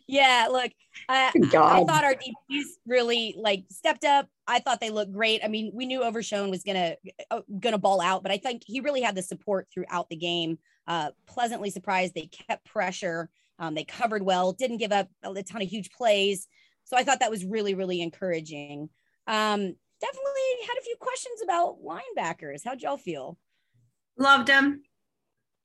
[0.07, 0.71] yeah, look,
[1.09, 4.27] I, I thought our DPs really like stepped up.
[4.47, 5.41] I thought they looked great.
[5.43, 6.95] I mean, we knew Overshone was gonna
[7.31, 10.59] uh, gonna ball out, but I think he really had the support throughout the game.
[10.87, 12.13] Uh, pleasantly surprised.
[12.13, 13.29] They kept pressure.
[13.57, 14.51] Um, they covered well.
[14.51, 16.47] Didn't give up a ton of huge plays.
[16.83, 18.89] So I thought that was really really encouraging.
[19.27, 22.61] Um, definitely had a few questions about linebackers.
[22.63, 23.37] How'd y'all feel?
[24.17, 24.83] Loved them.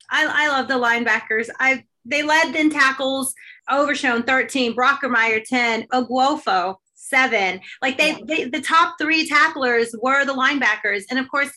[0.09, 1.49] I, I love the linebackers.
[1.59, 3.33] I they led in tackles.
[3.69, 7.59] Overshone 13, Brockermeyer 10, Oguofo 7.
[7.81, 11.03] Like they, they the top three tacklers were the linebackers.
[11.09, 11.51] And of course,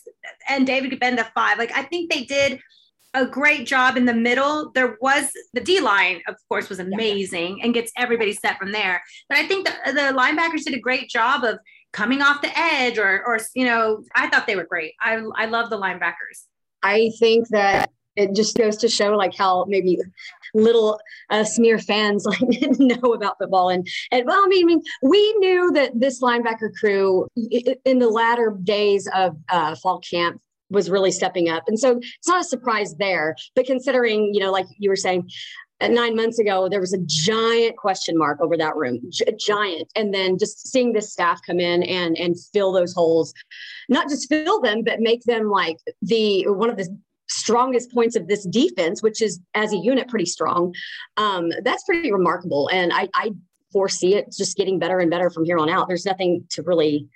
[0.47, 1.57] and David Gabenda 5.
[1.57, 2.59] Like I think they did
[3.13, 4.71] a great job in the middle.
[4.73, 9.01] There was the D line, of course, was amazing and gets everybody set from there.
[9.29, 11.59] But I think the, the linebackers did a great job of
[11.93, 14.93] coming off the edge or or you know, I thought they were great.
[15.01, 16.43] I I love the linebackers.
[16.83, 19.99] I think that it just goes to show like how maybe
[20.53, 20.99] little
[21.29, 22.41] uh, smear fans like
[22.79, 23.69] know about football.
[23.69, 27.27] And and well I mean, we knew that this linebacker crew
[27.85, 31.63] in the latter days of uh, fall camp was really stepping up.
[31.67, 33.35] And so it's not a surprise there.
[33.55, 35.29] But considering you know like you were saying
[35.81, 39.91] uh, nine months ago there was a giant question mark over that room gi- giant.
[39.95, 43.33] And then just seeing this staff come in and and fill those holes
[43.89, 46.97] not just fill them but make them like the one of the
[47.27, 50.73] strongest points of this defense which is as a unit pretty strong
[51.17, 53.31] um that's pretty remarkable and i i
[53.71, 57.07] foresee it just getting better and better from here on out there's nothing to really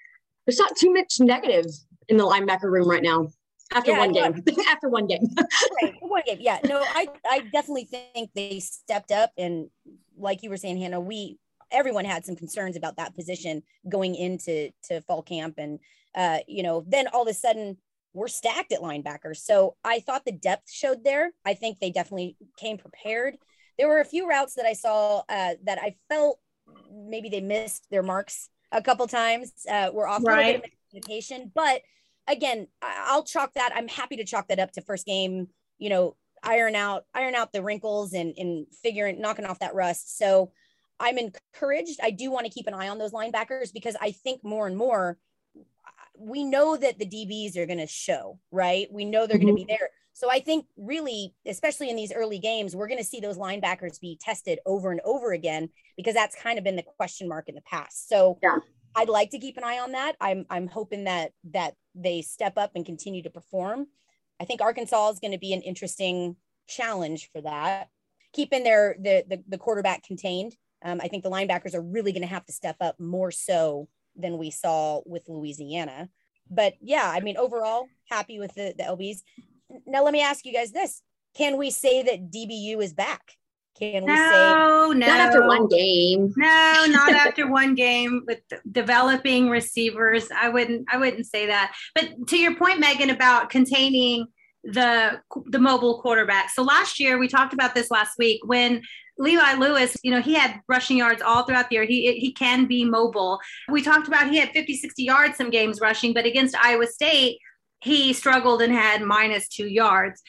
[0.45, 1.65] there's not too much negative
[2.07, 3.27] in the linebacker room right now
[3.71, 5.21] after Yeah, one game after one game
[5.81, 5.93] right.
[6.01, 6.37] One game.
[6.39, 6.59] Yeah.
[6.65, 9.69] No, I, I definitely think they stepped up and
[10.17, 11.37] like you were saying, Hannah, we
[11.71, 15.55] everyone had some concerns about that position going into to fall camp.
[15.57, 15.79] And
[16.15, 17.77] uh, you know, then all of a sudden
[18.13, 19.37] we're stacked at linebackers.
[19.37, 21.31] So I thought the depth showed there.
[21.45, 23.37] I think they definitely came prepared.
[23.77, 26.39] There were a few routes that I saw uh, that I felt
[26.91, 29.53] maybe they missed their marks a couple times.
[29.69, 31.81] Uh, were off a little bit of communication, but
[32.27, 33.71] again, I'll chalk that.
[33.75, 35.47] I'm happy to chalk that up to first game.
[35.77, 40.17] You know, iron out, iron out the wrinkles and and figuring knocking off that rust.
[40.17, 40.51] So
[40.99, 41.99] I'm encouraged.
[42.03, 44.75] I do want to keep an eye on those linebackers because I think more and
[44.75, 45.17] more
[46.19, 48.87] we know that the DBs are going to show, right?
[48.91, 49.89] We know they're going to be there.
[50.13, 54.01] So I think really, especially in these early games, we're going to see those linebackers
[54.01, 57.55] be tested over and over again because that's kind of been the question mark in
[57.55, 58.09] the past.
[58.09, 58.57] So Yeah.
[58.95, 60.15] I'd like to keep an eye on that.
[60.19, 63.87] I'm I'm hoping that that they step up and continue to perform.
[64.41, 66.35] I think Arkansas is going to be an interesting
[66.67, 67.89] challenge for that.
[68.33, 70.55] Keeping their the the, the quarterback contained.
[70.83, 73.87] Um, I think the linebackers are really going to have to step up more so
[74.19, 76.09] than we saw with Louisiana.
[76.49, 79.21] But yeah, I mean, overall, happy with the, the LBs.
[79.85, 81.01] Now, let me ask you guys this
[81.35, 83.21] Can we say that DBU is back?
[83.77, 85.07] Can we say, No, no.
[85.07, 90.27] not after one game No, not after one game with developing receivers.
[90.35, 91.75] I wouldn't I wouldn't say that.
[91.95, 94.27] But to your point, Megan, about containing
[94.63, 96.49] the the mobile quarterback.
[96.49, 98.81] So last year we talked about this last week when
[99.19, 101.85] Levi Lewis, you know, he had rushing yards all throughout the year.
[101.85, 103.39] He he can be mobile.
[103.69, 107.39] We talked about he had 50, 60 yards some games rushing, but against Iowa State,
[107.81, 110.21] he struggled and had minus two yards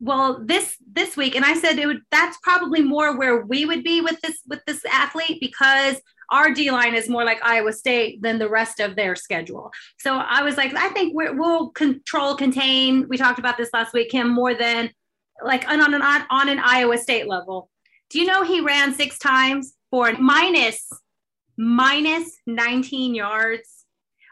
[0.00, 3.82] well this this week and i said it would that's probably more where we would
[3.82, 5.96] be with this with this athlete because
[6.30, 10.14] our d line is more like iowa state than the rest of their schedule so
[10.14, 14.12] i was like i think we're, we'll control contain we talked about this last week
[14.12, 14.88] him more than
[15.42, 17.70] like on, on, an, on an Iowa State level.
[18.10, 20.88] Do you know he ran six times for minus
[21.56, 23.84] minus 19 yards?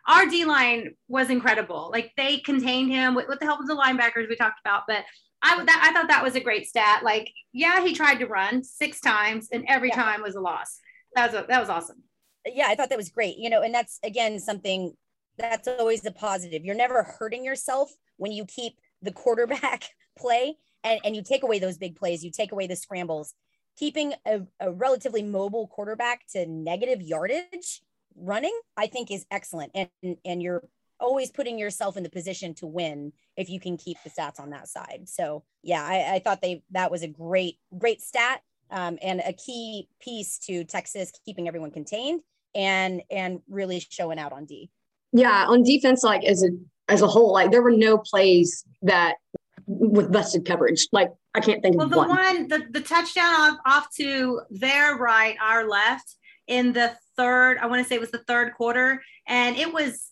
[0.08, 1.90] Our D line was incredible.
[1.92, 4.84] Like they contained him with, with the help of the linebackers we talked about.
[4.86, 5.04] But
[5.42, 7.02] I that, I thought that was a great stat.
[7.02, 9.96] Like, yeah, he tried to run six times, and every Yeah.
[10.02, 10.78] time was a loss.
[11.14, 12.02] That was a, that was awesome.
[12.46, 13.36] yeah, I thought that was great.
[13.36, 14.94] You know, and that's again something
[15.38, 16.64] that's always a positive.
[16.64, 19.84] You're never hurting yourself when you keep the quarterback
[20.18, 23.34] play and, and you take away those big plays, you take away the scrambles.
[23.76, 27.82] Keeping a, a relatively mobile quarterback to negative yardage
[28.16, 29.72] running, I think is excellent.
[29.74, 30.62] And and you're
[30.98, 34.50] always putting yourself in the position to win if you can keep the stats on
[34.50, 35.02] that side.
[35.06, 38.40] So yeah, I, I thought they that was a great, great stat.
[38.68, 44.32] Um, and a key piece to Texas keeping everyone contained and and really showing out
[44.32, 44.70] on D.
[45.12, 46.48] Yeah, on defense, like as a
[46.88, 49.16] as a whole, like there were no plays that
[49.66, 50.88] with busted coverage.
[50.92, 52.08] Like I can't think Well, of the one.
[52.08, 56.14] one, the, the touchdown off, off to their right, our left
[56.46, 59.02] in the third, I want to say it was the third quarter.
[59.26, 60.10] And it was,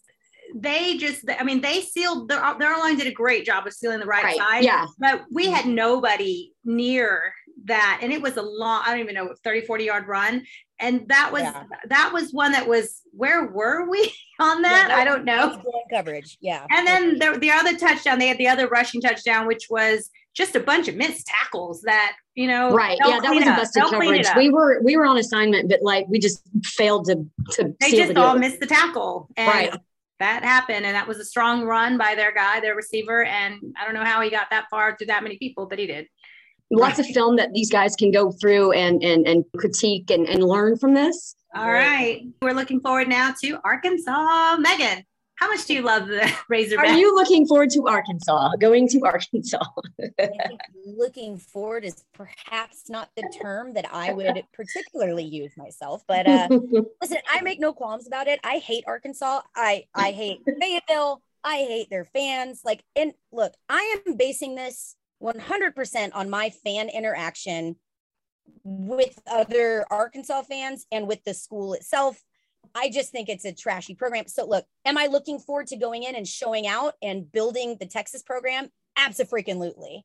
[0.54, 4.00] they just, I mean, they sealed, their, their line did a great job of sealing
[4.00, 4.64] the right, Right, side.
[4.64, 4.86] yeah.
[4.98, 5.74] But we had mm-hmm.
[5.76, 7.32] nobody near
[7.64, 8.00] that.
[8.02, 10.44] And it was a long, I don't even know, 30, 40 yard run.
[10.80, 11.64] And that was, Yeah.
[11.88, 14.88] that was one that was, where were we on that?
[14.90, 15.62] Yeah, I don't know.
[15.92, 16.36] coverage.
[16.40, 16.66] Yeah.
[16.70, 20.56] And then the, the other touchdown, they had the other rushing touchdown, which was just
[20.56, 22.98] a bunch of missed tackles that, you know, Right.
[23.04, 23.56] Yeah, that was a up.
[23.58, 24.26] busted They'll coverage.
[24.36, 27.98] We were we were on assignment, but like we just failed to to they seal
[28.00, 28.40] just the all deal.
[28.40, 29.28] missed the tackle.
[29.36, 29.74] And Right.
[30.18, 30.86] that happened.
[30.86, 33.22] And that was a strong run by their guy, their receiver.
[33.24, 35.86] And I don't know how he got that far through that many people, but he
[35.86, 36.08] did.
[36.76, 40.42] Lots of film that these guys can go through and and and critique and, and
[40.42, 41.34] learn from this.
[41.54, 42.26] All right.
[42.42, 44.56] We're looking forward now to Arkansas.
[44.58, 45.04] Megan,
[45.36, 46.78] how much do you love the Razorbacks?
[46.78, 48.56] Are you looking forward to Arkansas?
[48.56, 49.64] Going to Arkansas?
[50.86, 56.48] Looking forward is perhaps not the term that I would particularly use myself, but uh,
[57.00, 58.38] listen, I make no qualms about it.
[58.44, 59.42] I hate Arkansas.
[59.56, 61.20] I I hate Fayetteville.
[61.42, 62.62] I hate their fans.
[62.64, 67.76] Like, and look, I am basing this 100% on my fan interaction
[68.62, 72.22] with other Arkansas fans and with the school itself.
[72.74, 74.26] I just think it's a trashy program.
[74.26, 77.86] So, look, am I looking forward to going in and showing out and building the
[77.86, 78.68] Texas program?
[78.96, 80.04] Absolutely.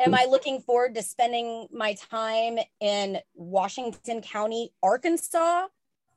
[0.00, 5.66] Am I looking forward to spending my time in Washington County, Arkansas?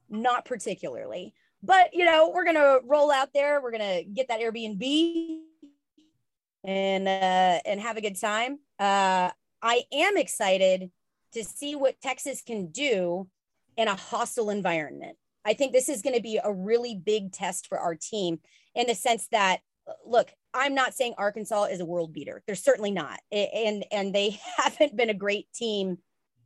[0.10, 1.34] Not particularly.
[1.62, 3.62] But, you know, we're going to roll out there.
[3.62, 5.42] We're going to get that Airbnb
[6.68, 8.60] and uh, and have a good time.
[8.78, 9.32] Uh,
[9.64, 10.92] I am excited
[11.34, 13.28] to see what Texas can do
[13.78, 15.18] in a hostile environment.
[15.46, 18.40] I think this is going to be a really big test for our team
[18.76, 19.62] in the sense that,
[20.06, 22.44] look, I'm not saying Arkansas is a world beater.
[22.46, 25.98] They're certainly not, and and they haven't been a great team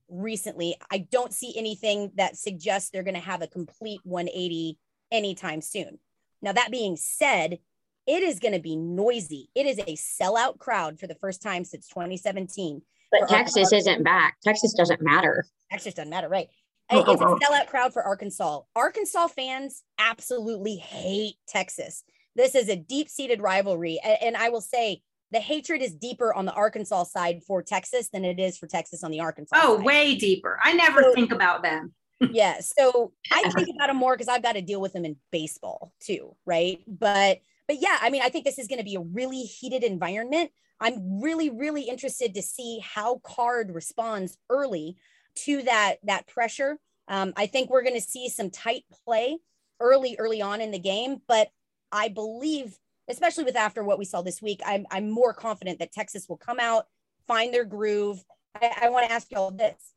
[0.08, 0.76] recently.
[0.92, 4.78] I don't see anything that suggests they're going to have a complete 180
[5.12, 5.98] anytime soon.
[6.44, 7.60] Now that being said,
[8.08, 9.50] it is going to be noisy.
[9.56, 12.82] It is a sellout crowd for the first time since 2017.
[13.12, 14.38] But Texas Arkansas- isn't back.
[14.44, 15.46] Texas doesn't matter.
[15.70, 16.48] Texas doesn't matter, right?
[16.92, 17.40] It- It's a uh-uh.
[17.40, 18.62] sellout crowd for Arkansas.
[18.76, 22.04] Arkansas fans absolutely hate Texas.
[22.36, 24.00] This is a deep seated rivalry.
[24.00, 28.26] And I will say the hatred is deeper on the Arkansas side for Texas than
[28.26, 29.86] it is for Texas on the Arkansas Oh, side.
[29.86, 30.58] way deeper.
[30.64, 31.94] I never So- think about them.
[32.32, 32.60] yeah.
[32.62, 35.92] So I think about them more because I've got to deal with them in baseball
[36.02, 36.80] too, right?
[36.88, 37.40] But
[37.72, 40.52] but yeah, I mean, I think this is going to be a really heated environment.
[40.82, 44.98] I'm really, really interested to see how Card responds early
[45.46, 46.80] to that that pressure.
[47.08, 49.38] Um, I think we're going to see some tight play
[49.80, 51.48] early, early on in the game, but
[51.94, 55.94] I believe, especially with after what we saw this week, I'm I'm more confident that
[55.94, 56.88] Texas will come out,
[57.26, 58.22] find their groove.
[58.54, 59.94] I, I want to ask y'all this: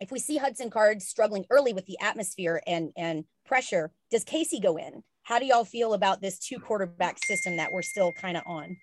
[0.00, 4.60] if we see Hudson Card struggling early with the atmosphere and and pressure, does Casey
[4.60, 5.02] go in?
[5.24, 8.76] How do y'all feel about this two quarterback system that we're still kind of on?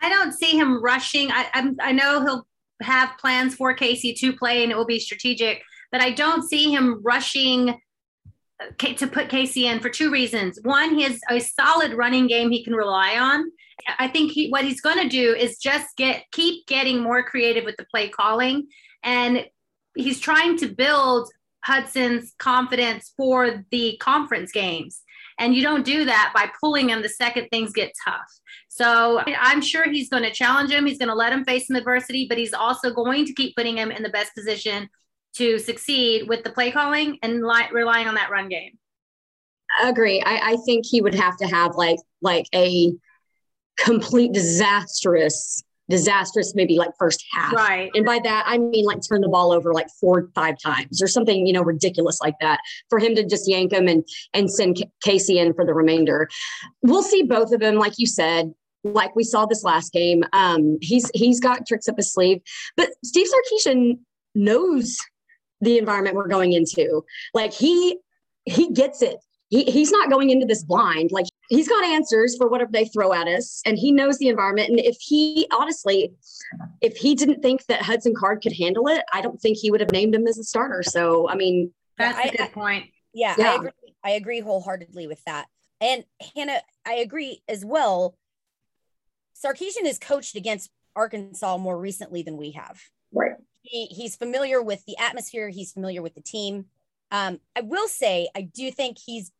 [0.00, 1.30] I don't see him rushing.
[1.30, 2.46] I, I'm, I know he'll
[2.82, 6.72] have plans for Casey to play and it will be strategic, but I don't see
[6.72, 7.70] him rushing
[8.60, 10.58] uh, to put Casey in for two reasons.
[10.62, 13.44] One, he has a solid running game he can rely on.
[13.98, 17.64] I think he, what he's going to do is just get keep getting more creative
[17.64, 18.68] with the play calling,
[19.02, 19.46] and
[19.94, 21.30] he's trying to build
[21.64, 25.00] Hudson's confidence for the conference games.
[25.40, 28.30] And you don't do that by pulling him the second things get tough.
[28.68, 30.86] So I'm sure he's going to challenge him.
[30.86, 33.76] He's going to let him face some adversity, but he's also going to keep putting
[33.76, 34.88] him in the best position
[35.36, 38.78] to succeed with the play calling and li- relying on that run game.
[39.82, 40.20] Agree.
[40.20, 42.92] I, I think he would have to have like like a
[43.78, 47.52] complete disastrous disastrous, maybe like first half.
[47.52, 47.90] Right.
[47.94, 51.08] And by that, I mean like turn the ball over like four, five times or
[51.08, 54.82] something, you know, ridiculous like that for him to just yank him and, and send
[55.02, 56.28] Casey in for the remainder.
[56.82, 60.22] We'll see both of them, like you said, like we saw this last game.
[60.32, 62.40] Um, he's, he's got tricks up his sleeve,
[62.76, 63.98] but Steve Sarkisian
[64.34, 64.96] knows
[65.60, 67.04] the environment we're going into.
[67.34, 67.98] Like he,
[68.46, 69.18] he gets it.
[69.48, 71.10] He, he's not going into this blind.
[71.12, 74.70] Like he's got answers for whatever they throw at us and he knows the environment
[74.70, 76.12] and if he honestly
[76.80, 79.80] if he didn't think that hudson card could handle it i don't think he would
[79.80, 82.86] have named him as a starter so i mean That's I- a good point.
[83.12, 83.50] Yeah, Yeah.
[83.50, 83.70] I agree.
[84.04, 85.46] I agree wholeheartedly with that.
[85.80, 88.14] And Hannah, I agree as well.
[89.34, 92.80] Sarkisian has coached against Arkansas more recently than we have.
[93.12, 93.32] right
[93.62, 95.48] He, he's familiar with the atmosphere.
[95.48, 96.66] He's familiar with the team.
[97.10, 99.32] Um, I will say, I do think he's.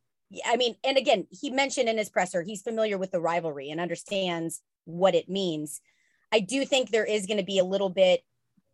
[0.45, 3.81] I mean, and again, he mentioned in his presser he's familiar with the rivalry and
[3.81, 5.81] understands what it means.
[6.33, 8.23] I do think there is going to be a little bit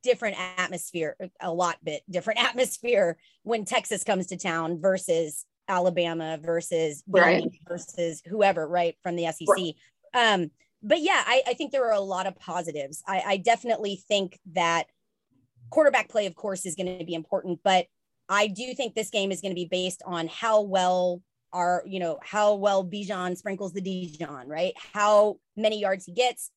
[0.03, 7.03] different atmosphere, a lot bit different atmosphere when Texas comes to town versus Alabama versus
[7.09, 7.61] Right.
[7.67, 9.75] Versus whoever, right, from the SEC.
[10.15, 10.51] Um,
[10.83, 13.03] but yeah, I, I think there are a lot of positives.
[13.07, 14.87] I, I definitely think that
[15.71, 17.87] quarterback play, of course, is going to be important, but
[18.29, 21.23] I do think this game is going to be based on how well
[21.53, 24.75] our, you know, how well Bijan sprinkles the Dijon, right?
[24.93, 26.51] How many yards he gets.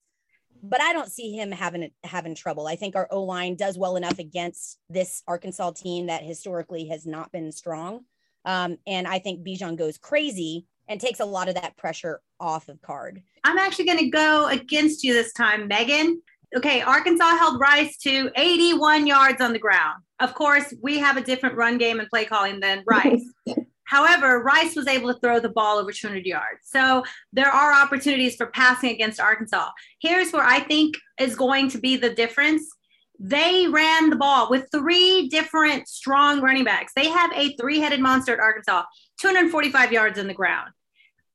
[0.61, 2.67] But I don't see him having having trouble.
[2.67, 7.05] I think our O line does well enough against this Arkansas team that historically has
[7.05, 8.01] not been strong.
[8.43, 12.67] Um, and I think Bijan goes crazy and takes a lot of that pressure off
[12.67, 13.21] of card.
[13.43, 16.21] I'm actually going to go against you this time, Megan.
[16.57, 20.01] Okay, Arkansas held Rice to 81 yards on the ground.
[20.19, 23.23] Of course, we have a different run game and play calling than Rice.
[23.89, 26.59] However, Rice was able to throw the ball over 200 yards.
[26.61, 29.71] So there are opportunities for passing against Arkansas.
[29.99, 32.69] Here's where I think is going to be the difference.
[33.17, 36.93] They ran the ball with three different strong running backs.
[36.95, 38.83] They have a three headed monster at Arkansas,
[39.19, 40.69] 245 yards in the ground.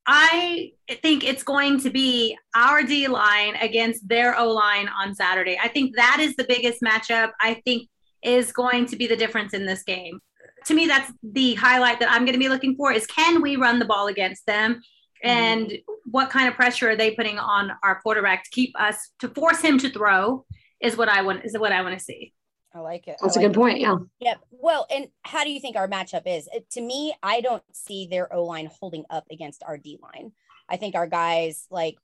[0.07, 5.59] I think it's going to be our D line against their O line on Saturday.
[5.61, 7.33] I think that is the biggest matchup.
[7.41, 7.89] I think
[8.23, 10.21] is going to be the difference in this game.
[10.67, 13.57] To me, that's the highlight that I'm going to be looking for is can we
[13.57, 14.81] run the ball against them?
[15.25, 15.29] Mm-hmm.
[15.29, 19.29] And what kind of pressure are they putting on our quarterback to keep us to
[19.29, 20.45] force him to throw
[20.81, 22.33] is what I want is what I want to see.
[22.75, 23.17] I like it.
[23.23, 24.41] I that's a like good point yeah Yep.
[24.51, 26.49] Well, and how do you think our matchup is?
[26.53, 30.33] It- to me, I don't see their O line holding up against our D line.
[30.69, 31.97] I think our guys like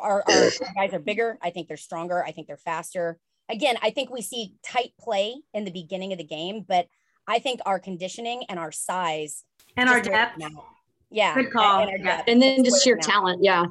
[0.00, 1.38] our, our guys are bigger.
[1.42, 2.24] I think they're stronger.
[2.24, 3.18] I think they're faster.
[3.48, 6.86] Again, I think we see tight play in the beginning of the game, but
[7.26, 9.44] I think our conditioning and our size
[9.76, 10.38] And our depth.
[10.38, 10.58] them.
[11.10, 11.34] Yeah.
[11.34, 11.82] Good call.
[11.82, 12.16] And, our Yeah.
[12.16, 13.10] depth and then just wear sheer them out.
[13.10, 13.64] talent yeah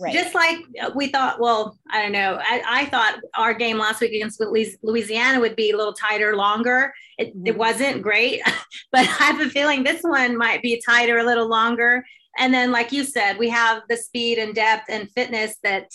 [0.00, 0.12] Right.
[0.14, 0.58] Just like
[0.94, 2.38] we thought, well, I don't know.
[2.40, 6.94] I, I thought our game last week against Louisiana would be a little tighter, longer.
[7.18, 7.56] It, it Mhm.
[7.56, 8.40] wasn't great,
[8.92, 12.04] but I have a feeling this one might be tighter, a little longer.
[12.38, 15.90] And then, like you said, we have the speed and depth and fitness that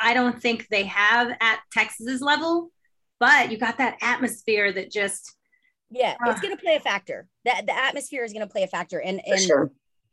[0.00, 2.70] I don't think they have at Texas's level.
[3.18, 5.34] But you got that atmosphere that just
[5.92, 6.40] yeah, it's Ah.
[6.40, 7.28] going to play a factor.
[7.44, 9.00] That the atmosphere is going to play a factor.
[9.00, 9.70] And for and sure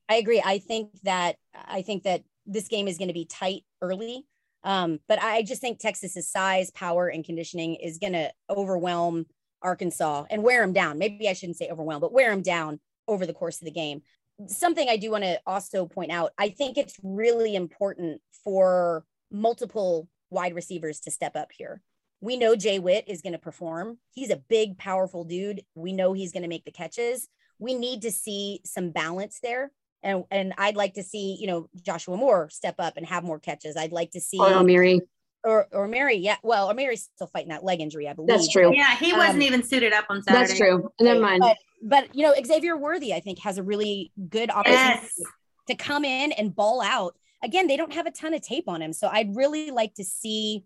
[0.09, 0.41] I agree.
[0.43, 4.25] I think that I think that this game is going to be tight early.
[4.63, 9.25] Um, but I just think Texas's size, power, and conditioning is going to overwhelm
[9.61, 10.97] Arkansas and wear them down.
[10.97, 14.01] Maybe I shouldn't say overwhelm, but wear them down over the course of the game.
[14.47, 20.07] Something I do want to also point out, I think it's really important for multiple
[20.29, 21.81] wide receivers to step up here.
[22.21, 23.97] We know Jay Witt is going to perform.
[24.13, 25.61] He's a big, powerful dude.
[25.75, 27.27] We know he's going to make the catches.
[27.59, 31.67] We need to see some balance there and and I'd like to see you know
[31.81, 33.75] Joshua Moore step up and have more catches.
[33.75, 35.01] I'd like to see or Omeire.
[35.43, 36.37] or or Mary, yeah.
[36.41, 38.29] Well, or Mary's still fighting that leg injury, I believe.
[38.29, 38.73] That's true.
[38.73, 40.47] yeah, he wasn't Um, even suited up on Saturday.
[40.47, 40.89] That's true.
[41.01, 41.41] Never mind.
[41.41, 45.19] But but you know Xavier Worthy, I think, has a really good opportunity Yes.
[45.67, 47.15] to come in and ball out.
[47.43, 50.05] Again, they don't have a ton of tape on him, so I'd really like to
[50.05, 50.63] see.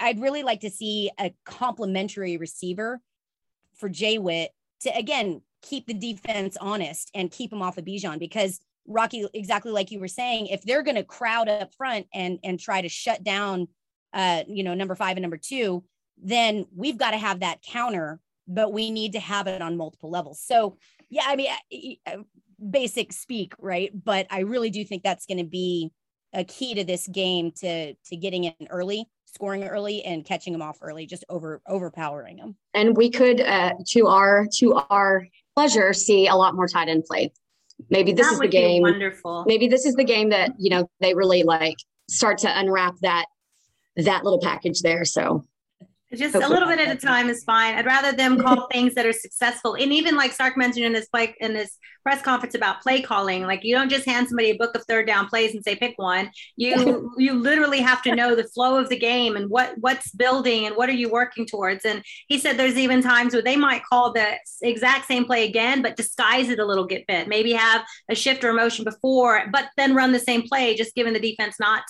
[0.00, 3.00] I'd really like to see a complementary receiver
[3.76, 8.18] for Jay Witt to again keep the defense honest and keep him off of Bijan
[8.18, 12.38] because Rocky, exactly like you were saying, if they're going to crowd up front and
[12.42, 13.68] and try to shut down,
[14.12, 15.84] uh, you know, number five and number two,
[16.22, 20.10] then we've got to have that counter, but we need to have it on multiple
[20.10, 20.42] levels.
[20.42, 20.78] So
[21.08, 21.98] yeah, I mean,
[22.70, 23.90] basic speak, right?
[23.92, 25.92] But I really do think that's going to be
[26.32, 30.62] a key to this game to to getting in early, scoring early, and catching them
[30.62, 32.56] off early, just over overpowering them.
[32.74, 37.04] and we could uh, to our to our pleasure see a lot more tight end
[37.04, 37.32] play
[37.90, 39.44] maybe this that is the game wonderful.
[39.46, 41.76] maybe this is the game that you know they really like
[42.08, 43.26] start to unwrap that
[43.96, 45.04] that little package there.
[45.04, 45.44] So
[46.12, 47.76] Just a little bit at a time is fine.
[47.76, 49.74] I'd rather them call things that are successful.
[49.74, 53.42] And even like Sark mentioned in this play in this press conference about play calling,
[53.42, 55.94] like you don't just hand somebody a book of third down plays and say pick
[55.98, 56.30] one.
[56.56, 60.66] You you literally have to know the flow of the game and what what's building
[60.66, 61.84] and what are you working towards.
[61.84, 65.80] And he said there's even times where they might call the exact same play again,
[65.80, 67.28] but disguise it a little bit.
[67.28, 70.96] Maybe have a shift or a motion before, but then run the same play, just
[70.96, 71.82] giving the defense not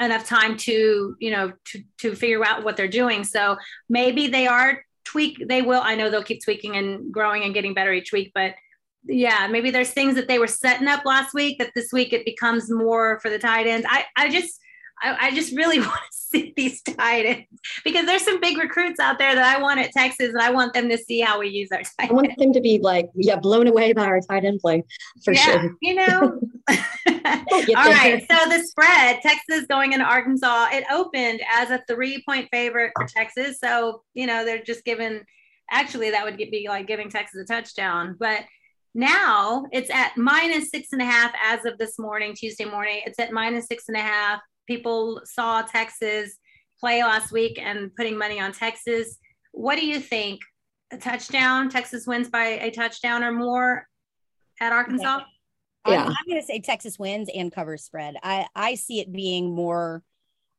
[0.00, 3.24] enough time to you know to to figure out what they're doing.
[3.24, 3.56] So
[3.88, 7.72] maybe they are tweak they will i know they'll keep tweaking and growing and getting
[7.72, 8.52] better each week but
[9.04, 12.26] yeah maybe there's things that they were setting up last week that this week it
[12.26, 14.60] becomes more for the tight ends i i just
[15.00, 17.46] I, I just really want to see these tight ends
[17.84, 20.74] because there's some big recruits out there that I want at Texas, and I want
[20.74, 23.66] them to see how we use our I want them to be like, yeah, blown
[23.66, 24.84] away by our tight end play
[25.24, 25.76] for yeah, sure.
[25.80, 26.40] you know.
[27.76, 28.24] All right.
[28.30, 33.06] So the spread, Texas going into Arkansas, it opened as a three point favorite for
[33.06, 33.58] Texas.
[33.62, 35.22] So, you know, they're just giving,
[35.70, 38.16] actually, that would be like giving Texas a touchdown.
[38.18, 38.44] But
[38.94, 43.02] now it's at minus six and a half as of this morning, Tuesday morning.
[43.06, 44.40] It's at minus six and a half.
[44.68, 46.36] People saw Texas
[46.78, 49.18] play last week and putting money on Texas.
[49.50, 50.40] What do you think?
[50.90, 51.68] A touchdown?
[51.68, 53.86] Texas wins by a touchdown or more
[54.60, 55.20] at Arkansas?
[55.86, 56.04] Yeah.
[56.04, 58.16] I'm, I'm going to say Texas wins and covers spread.
[58.22, 60.02] I I see it being more,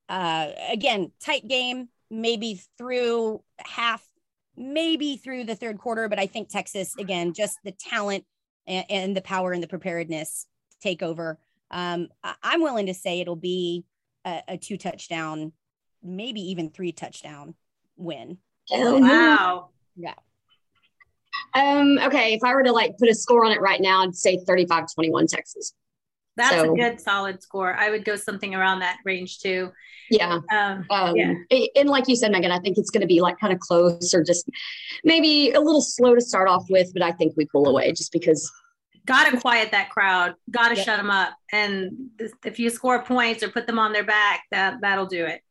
[0.08, 4.08] uh, again, tight game, maybe through half,
[4.56, 6.08] maybe through the third quarter.
[6.10, 8.26] But I think Texas again, just the talent
[8.68, 10.46] and, and the power and the preparedness
[10.82, 11.40] take over.
[11.72, 13.84] Um, I, I'm willing to say it'll be
[14.26, 15.52] a, a two touchdown,
[16.04, 17.56] maybe even three touchdown
[17.98, 18.38] win.
[18.72, 20.14] Hell yeah.
[21.56, 24.16] Um, okay, if I were to like put a score on it right now, I'd
[24.16, 25.74] say 35 21 Texas.
[26.38, 27.74] That's So- a good solid score.
[27.76, 29.72] I would go something around that range too.
[30.12, 30.40] Yeah.
[30.52, 31.34] Um, Um, Yeah.
[31.76, 34.14] and like you said, Megan, I think it's going to be like kind of close
[34.14, 34.50] or just
[35.04, 38.12] maybe a little slow to start off with, but I think we pull away just
[38.12, 38.52] because.
[39.10, 40.36] Got to quiet that crowd.
[40.52, 40.86] Got to Yep.
[40.86, 41.34] shut them up.
[41.52, 42.10] And
[42.46, 45.42] if you score points or put them on their back, that that'll do it.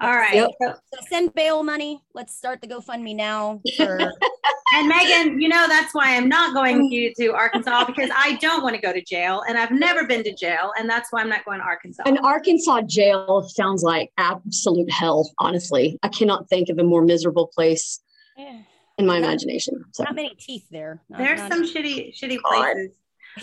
[0.00, 0.34] All right.
[0.34, 0.50] Yep.
[0.62, 2.02] So- So send bail money.
[2.14, 3.60] Let's start the GoFundMe now.
[3.76, 3.98] For,
[4.74, 8.34] and Megan, you know that's why I'm not going with you to Arkansas because I
[8.36, 11.20] don't want to go to jail, and I've never been to jail, and that's why
[11.22, 12.02] I'm not going to Arkansas.
[12.06, 15.98] An Arkansas jail sounds like absolute hell, honestly.
[16.02, 18.00] I cannot think of a more miserable place
[18.38, 18.58] Eh,
[18.98, 19.84] in my imagination.
[19.92, 21.02] So not many teeth there.
[21.08, 22.90] Not- There's not- some shitty, shitty places.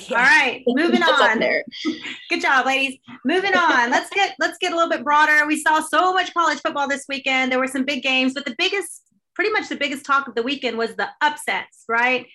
[0.10, 0.18] Yeah.
[0.18, 1.38] All right, moving on.
[1.40, 1.64] there.
[2.30, 2.98] Good job, ladies.
[3.26, 3.92] Moving on.
[3.92, 5.46] Let's get let's get a little bit broader.
[5.46, 7.52] We saw so much college football this weekend.
[7.52, 9.04] There were some big games, but the biggest,
[9.36, 12.26] pretty much the biggest talk of the weekend was the upsets, right?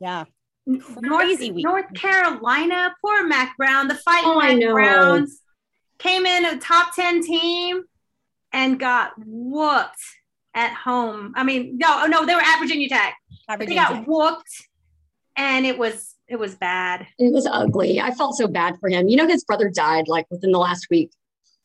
[0.00, 0.24] Yeah.
[0.66, 1.64] North, Crazy week.
[1.64, 4.72] North Carolina, poor Mack Brown, the fighting Oh, I Mack.
[4.72, 5.40] Browns
[5.98, 7.82] came in a top 10 team
[8.52, 10.00] and got whooped
[10.54, 11.32] at home.
[11.36, 13.16] I mean, no, no, they were at Virginia Tech.
[13.48, 14.06] Not But they got Tech.
[14.06, 14.50] whooped
[15.36, 17.06] and it was it was bad.
[17.18, 18.00] It was ugly.
[18.00, 19.08] I felt so bad for him.
[19.08, 21.10] You know, his brother died like within the last week.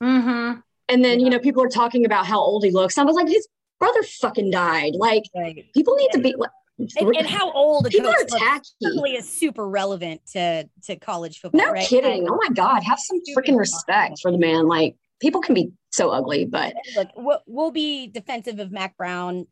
[0.03, 0.59] Mm-hmm.
[0.89, 2.97] And then, you know, people are talking about how old he looks.
[2.97, 3.47] I was like, his
[3.79, 4.93] brother fucking died.
[4.95, 5.65] Like, Right.
[5.73, 6.49] people need to be like,
[6.97, 8.67] And, and how old a people coach are looks tacky.
[8.81, 11.61] certainly is super relevant to to college football.
[11.61, 11.87] No right?
[11.87, 12.27] kidding.
[12.29, 12.83] Oh my God.
[12.83, 14.67] Have some Super freaking respect for the man.
[14.67, 19.45] Like, people can be so ugly, but Look, we'll, we'll be defensive of Mack Brown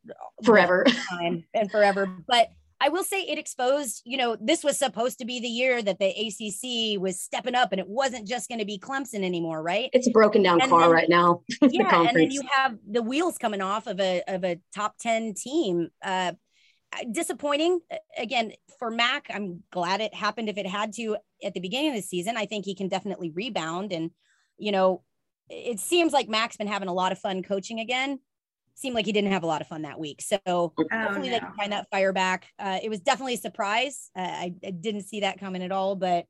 [0.44, 0.86] forever.
[1.54, 2.08] and forever.
[2.28, 2.50] But
[2.80, 5.98] I will say it exposed, you know, this was supposed to be the year that
[5.98, 9.90] the ACC was stepping up and it wasn't just going to be Clemson anymore, right?
[9.94, 11.42] It's a broken down And car then- right now.
[11.62, 14.96] the yeah, and then you have the wheels coming off of a of a top
[15.00, 15.90] 10 team.
[16.04, 16.34] Uh
[17.12, 19.28] disappointing Uh, again for Mack.
[19.34, 22.38] I'm glad it happened if it had to at the beginning of the season.
[22.38, 24.12] I think he can definitely rebound and
[24.58, 25.04] you know,
[25.50, 28.20] it seems like Mack's been having a lot of fun coaching again.
[28.76, 30.22] Seemed like he didn't have a lot of fun that week.
[30.22, 31.40] So hopefully they no.
[31.40, 32.48] can find that fire back.
[32.60, 34.12] Uh, it was definitely a surprise.
[34.16, 36.26] Uh, I, I didn't see that coming at all, but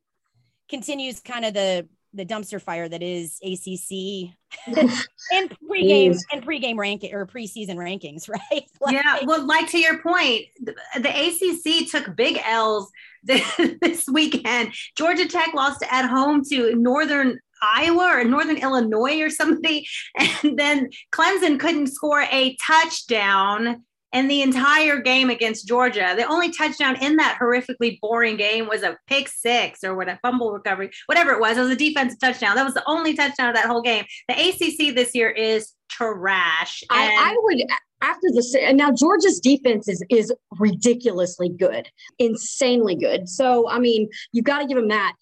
[0.70, 4.34] continues kind of the the dumpster fire that is ACC
[4.66, 6.22] and pregame Jeez.
[6.32, 8.64] and pregame ranking or preseason rankings, right?
[8.82, 12.90] Like, yeah, well, like to your point, the, the ACC took big L's
[13.24, 13.44] this,
[13.82, 14.74] this weekend.
[14.96, 19.88] Georgia Tech lost at home to Northern Iowa or Northern Illinois or somebody,
[20.44, 23.84] and then Clemson couldn't score a touchdown
[24.14, 26.14] in the entire game against Georgia.
[26.16, 30.18] The only touchdown in that horrifically boring game was a pick six or what a
[30.22, 31.58] fumble recovery, whatever it was.
[31.58, 32.56] It was a defensive touchdown.
[32.56, 34.06] That was the only touchdown of that whole game.
[34.28, 36.84] The ACC this year is trash.
[36.90, 37.62] I, and- I would
[38.02, 41.90] after the and now Georgia's defense is is ridiculously good,
[42.20, 43.28] insanely good.
[43.28, 45.14] So I mean, you've got to give them that.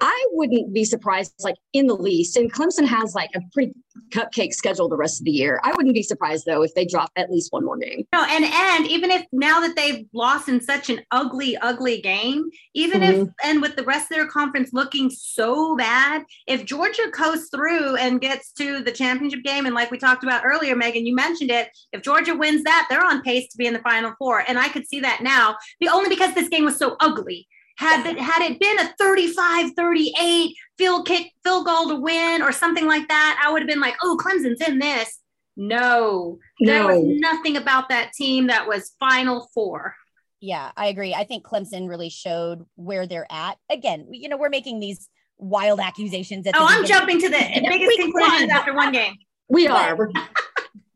[0.00, 2.36] I wouldn't be surprised, like in the least.
[2.36, 3.72] And Clemson has like a pretty
[4.10, 5.58] cupcake schedule the rest of the year.
[5.64, 8.06] I wouldn't be surprised though if they drop at least one more game.
[8.12, 12.50] No, and and even if now that they've lost in such an ugly, ugly game,
[12.74, 13.30] even if mm-hmm.
[13.48, 18.20] and with the rest of their conference looking so bad, if Georgia coasts through and
[18.20, 21.70] gets to the championship game, and like we talked about earlier, Megan, you mentioned it.
[21.92, 24.68] If Georgia wins that, they're on pace to be in the final four, and I
[24.68, 27.48] could see that now, the only because this game was so ugly.
[27.76, 32.52] Had it, had it been a 35 38 field kick, field goal to win, or
[32.52, 35.20] something like that, I would have been like, oh, Clemson's in this.
[35.58, 39.94] No, there was nothing about that team that was Final Four.
[40.40, 41.14] Yeah, I agree.
[41.14, 43.56] I think Clemson really showed where they're at.
[43.70, 45.08] Again, you know, we're making these
[45.38, 46.46] wild accusations.
[46.46, 49.14] At Oh, I'm jumping to the biggest conclusions after one game.
[49.48, 50.10] We are.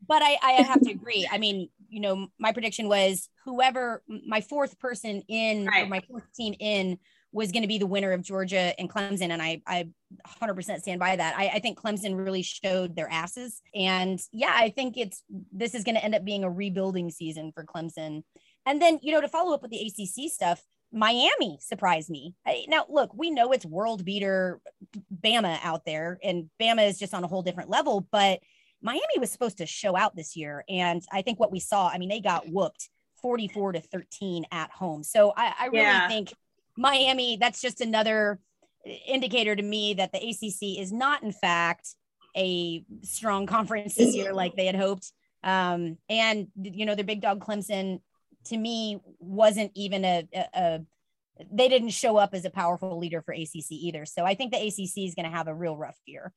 [0.07, 1.25] But I, I have to agree.
[1.31, 5.89] I mean, you know, my prediction was whoever my fourth person in or Right.
[5.89, 6.97] my fourth team in
[7.33, 9.87] was going to be the winner of Georgia and Clemson, and I I
[10.41, 11.37] 100% stand by that.
[11.37, 15.83] I, I think Clemson really showed their asses, and yeah, I think it's this is
[15.83, 18.23] going to end up being a rebuilding season for Clemson.
[18.65, 20.61] And then you know to follow up with the ACC stuff,
[20.93, 22.35] Miami surprised me.
[22.45, 24.59] I- Now look, we know it's world beater
[25.23, 28.39] Bama out there, and Bama is just on a whole different level, but
[28.81, 30.63] Miami was supposed to show out this year.
[30.67, 32.89] And I think what we saw, I mean, they got whooped
[33.21, 35.03] 44 to 13 at home.
[35.03, 36.07] So I, I really Yeah.
[36.07, 36.33] think
[36.77, 38.39] Miami, that's just another
[39.05, 41.95] indicator to me that the ACC is not, in fact,
[42.35, 45.11] a strong conference this year like they had hoped.
[45.43, 48.01] Um, and, you know, their big dog Clemson,
[48.45, 50.79] to me, wasn't even a, a, a
[51.51, 54.05] they didn't show up as a powerful leader for ACC either.
[54.05, 56.31] So I think the ACC is going to have a real rough year.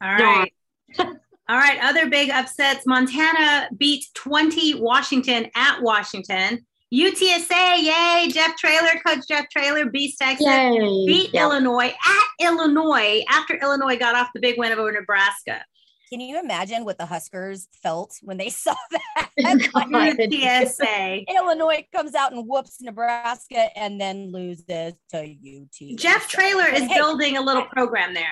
[0.00, 0.52] All right.
[1.48, 1.78] All right.
[1.82, 2.86] Other big upsets.
[2.86, 6.64] Montana beat 20 Washington at Washington.
[6.94, 8.30] UTSA, yay.
[8.32, 10.46] Jeff Traylor, Coach Jeff Traylor, beats Texas.
[10.46, 11.04] Yay.
[11.06, 11.44] Beat Yeah.
[11.44, 15.64] Illinois at Illinois after Illinois got off the big win over Nebraska.
[16.08, 19.30] Can you imagine what the Huskers felt when they saw that?
[19.42, 19.90] God.
[19.92, 21.24] UTSA.
[21.28, 25.98] Illinois comes out and whoops Nebraska and then loses to UT.
[25.98, 28.24] Jeff Traylor is Hey, building a little program there.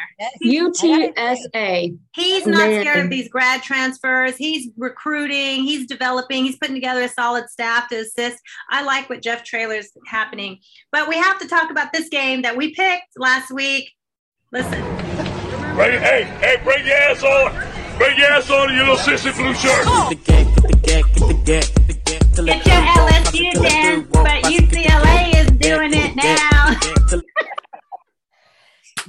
[0.43, 1.99] UTSA.
[2.15, 2.81] He's not Man.
[2.81, 4.37] scared of these grad transfers.
[4.37, 8.39] He's recruiting, he's developing, he's putting together a solid staff to assist.
[8.71, 10.59] I like what Jeff Traylor's happening.
[10.93, 13.91] But we have to talk about this game that we picked last week.
[14.53, 14.94] Listen,
[15.75, 17.53] Bring, hey, hey, bring your ass on.
[17.99, 19.85] Bring your ass on in your little sissy blue shirt.
[20.25, 22.59] get the gag, get the gag, get the gag.
[22.59, 26.77] It's your LSU dance, but UCLA is doing it now.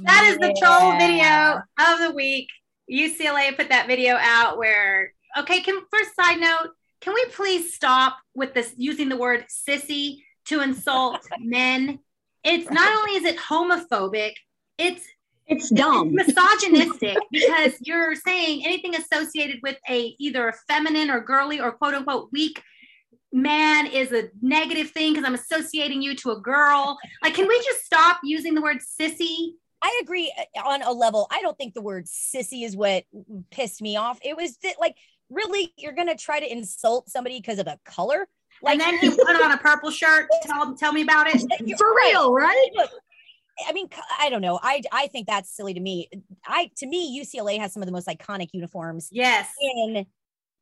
[0.00, 2.48] That is the troll video of the week.
[2.90, 8.18] UCLA put that video out where, okay, can first side note, can we please stop
[8.34, 12.00] with this using the word sissy to insult men?
[12.42, 14.32] It's not only is it homophobic,
[14.78, 15.06] it's
[15.46, 16.14] It's dumb.
[16.14, 21.94] misogynistic because you're saying anything associated with a either a feminine or girly or quote
[21.94, 22.62] unquote weak
[23.32, 26.98] man is a negative thing because I'm associating you to a girl.
[27.22, 29.50] Like, can we just stop using the word sissy?
[29.82, 31.26] I agree uh, on a level.
[31.30, 33.04] I don't think the word sissy is what
[33.50, 34.18] pissed me off.
[34.22, 34.96] It was that, like,
[35.28, 38.26] really, you're going to try to insult somebody because of a color?
[38.62, 40.28] Like, and then he put on a purple shirt.
[40.42, 41.40] Tell, tell me about it.
[41.78, 42.70] For real, right?
[43.66, 43.88] I mean,
[44.18, 44.58] I don't know.
[44.62, 46.08] I I think that's silly to me.
[46.46, 49.48] I to me, UCLA has some of the most iconic uniforms Yes.
[49.60, 50.06] in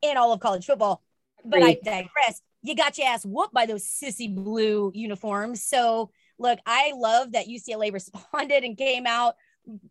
[0.01, 1.01] in all of college football.
[1.43, 2.41] But I digress.
[2.63, 5.63] You got your ass whooped by those sissy blue uniforms.
[5.63, 9.35] So look, I love that UCLA responded and came out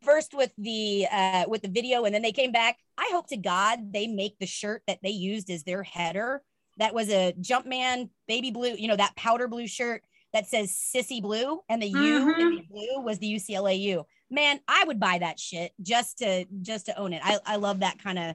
[0.02, 2.78] first with the uh with the video and then they came back.
[2.96, 6.42] I hope to God they make the shirt that they used as their header.
[6.78, 10.02] That was a Jumpman baby blue, you know, that powder blue shirt
[10.35, 12.57] that says sissy blue and the U in mm-hmm.
[12.57, 14.05] the blue was the UCLA U.
[14.30, 17.22] Man, I would buy that shit just to just to own it.
[17.24, 18.35] I, I love that kind of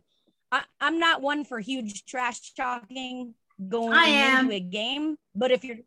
[0.80, 3.36] I'm not one for huge trash talking
[3.68, 4.46] going I am.
[4.46, 5.78] into a game, but if you're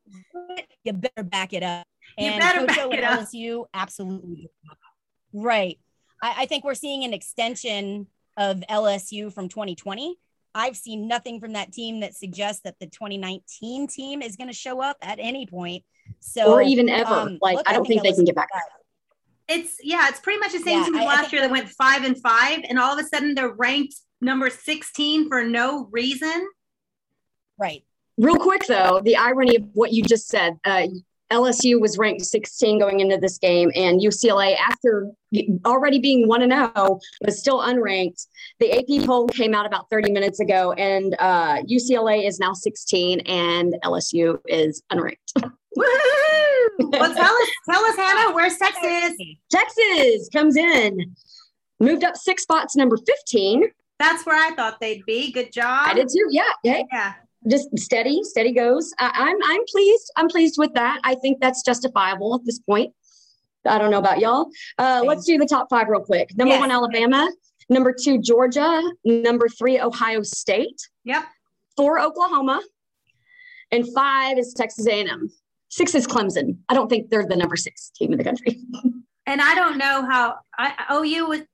[0.85, 1.87] you better back it up.
[2.19, 3.21] You better Coach back O it and up.
[3.21, 4.51] LSU, absolutely.
[5.33, 5.79] Right.
[6.23, 8.07] I, I think we're seeing an extension
[8.37, 10.17] of LSU from 2020.
[10.55, 14.55] I've seen nothing from that team that suggests that the 2019 team is going to
[14.55, 15.85] show up at any point.
[16.21, 17.13] So, or even ever.
[17.15, 18.49] um, like, look, I don't think they can get back.
[19.49, 21.41] It's yeah, it's pretty much the same Yeah, team as I- I last think year
[21.43, 25.43] that went five and five, and all of a sudden they're ranked number 16 for
[25.45, 26.49] no reason.
[27.59, 27.85] Right.
[28.19, 30.59] Real quick, though, the irony of what you just said.
[30.65, 30.87] Uh,
[31.33, 35.11] LSU was ranked 16 going into this game, and UCLA, after
[35.65, 38.27] already being 1 and 0, was still unranked.
[38.61, 43.21] The AP poll came out about 30 minutes ago, and uh, UCLA is now 16,
[43.21, 45.33] and LSU is unranked.
[45.77, 45.85] Woo!
[46.79, 49.17] Well, tell us, tell us, Hannah, where's Texas?
[49.51, 51.15] Texas comes in,
[51.81, 53.65] moved up six spots, number 15.
[53.99, 55.33] That's where I thought they'd be.
[55.33, 55.87] Good job.
[55.87, 56.27] I did too.
[56.31, 56.43] Yeah.
[56.63, 57.15] Hey, Yeah.
[57.49, 58.93] Just steady, steady goes.
[58.99, 60.11] I, I'm I'm pleased.
[60.17, 61.01] I'm pleased with that.
[61.05, 62.95] I think that's justifiable at this point.
[63.67, 64.49] I don't know about y'all.
[64.79, 66.37] Uh, let's do the top five real quick.
[66.37, 66.61] Number Yes.
[66.61, 67.31] one, Alabama.
[67.69, 68.83] Number two, Georgia.
[69.05, 70.81] Number three, Ohio State.
[71.05, 71.25] Yep.
[71.77, 72.61] Four, Oklahoma.
[73.71, 75.31] And five is Texas A&M.
[75.69, 76.59] Six is Clemson.
[76.69, 78.59] I don't think they're the number six team in the country.
[79.25, 81.45] And I don't know how I, OU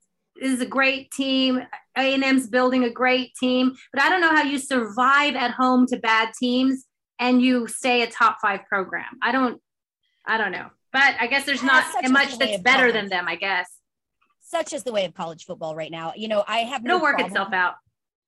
[0.40, 1.60] is a great team.
[1.98, 5.96] A&M's building a great team, but I don't know how you survive at home to
[5.98, 6.84] bad teams
[7.18, 9.18] and you stay a top five program.
[9.22, 9.60] I don't,
[10.26, 10.68] I don't know.
[10.92, 12.94] But I guess there's not much that's better college.
[12.94, 13.28] than them.
[13.28, 13.68] I guess
[14.40, 16.12] Such is the way of college football right now.
[16.16, 17.74] You know, I have no it'll work problem- itself out.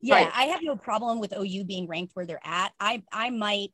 [0.02, 0.30] Yeah, Right.
[0.34, 2.72] I have no problem with OU being ranked where they're at.
[2.80, 3.70] I I might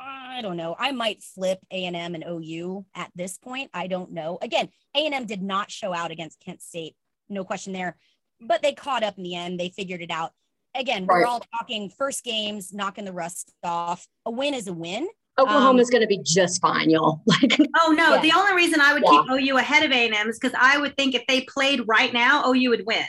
[0.00, 0.76] I don't know.
[0.78, 3.70] I might flip A&M and OU at this point.
[3.74, 4.38] I don't know.
[4.40, 6.94] Again, A&M did not show out against Kent State.
[7.28, 7.96] No question there.
[8.40, 9.58] But they caught up in the end.
[9.58, 10.32] They figured it out.
[10.74, 14.06] Again, we're all talking first games, knocking the rust off.
[14.26, 15.08] A win is a win.
[15.38, 17.22] Oklahoma's um, going to be just fine, y'all.
[17.26, 18.22] Like, Oh no, Yeah.
[18.22, 19.22] the only reason I would Yeah.
[19.22, 22.50] keep OU ahead of A&M is because I would think if they played right now,
[22.52, 23.04] OU would win.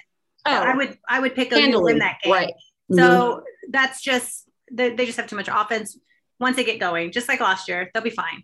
[0.46, 2.34] Oh, I would I would pick OU to win that game.
[2.34, 2.54] right?
[2.92, 3.72] So mm-hmm.
[3.72, 5.98] that's just they, they just have too much offense.
[6.40, 8.44] Once they get going, just like last year, they'll be fine.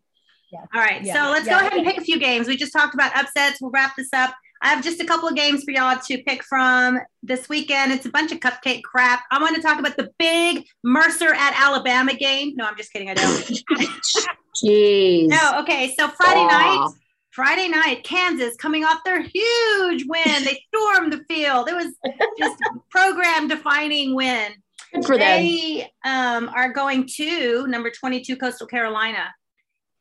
[0.51, 0.59] Yeah.
[0.73, 1.01] All right.
[1.03, 1.13] Yeah.
[1.13, 1.59] So let's Yeah.
[1.59, 2.47] go ahead and pick a few games.
[2.47, 3.61] We just talked about upsets.
[3.61, 4.35] We'll wrap this up.
[4.61, 7.91] I have just a couple of games for y'all to pick from this weekend.
[7.91, 9.23] It's a bunch of cupcake crap.
[9.31, 12.53] I want to talk about the big Mercer at Alabama game.
[12.55, 13.09] No, I'm just kidding.
[13.09, 13.27] I don't.
[14.55, 15.27] Jeez.
[15.27, 15.59] no.
[15.61, 15.93] Okay.
[15.97, 16.47] So Friday Aw.
[16.47, 16.93] night,
[17.31, 20.43] Friday night, Kansas coming off their huge win.
[20.45, 21.67] They stormed the field.
[21.67, 21.93] It was
[22.39, 22.57] just
[22.89, 24.53] program defining win.
[24.93, 25.43] Good for them.
[25.43, 29.33] They um, are going to number 22 Coastal Carolina.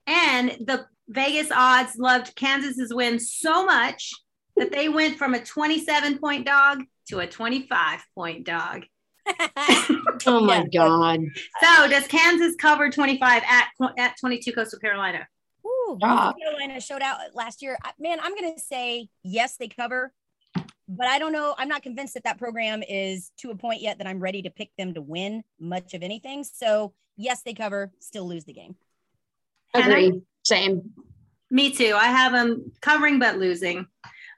[0.07, 4.13] And the Vegas odds loved Kansas's win so much
[4.57, 8.85] that they went from a 27 point dog to a 25 point dog.
[10.27, 10.65] Oh my Yeah.
[10.87, 11.21] God.
[11.63, 15.27] So does Kansas cover 25 at at 22 Coastal Carolina?
[15.67, 16.25] Ooh, Ah.
[16.33, 17.77] North Carolina showed out last year.
[17.99, 20.15] Man, I'm going to say yes, they cover,
[20.89, 21.55] but I don't know.
[21.59, 24.51] I'm not convinced that that program is to a point yet that I'm ready to
[24.51, 26.43] pick them to win much of anything.
[26.45, 28.77] So yes, they cover, still lose the game.
[29.75, 30.23] Agree.
[30.43, 30.91] Same.
[31.51, 31.95] Me too.
[31.95, 33.87] I have them covering but losing.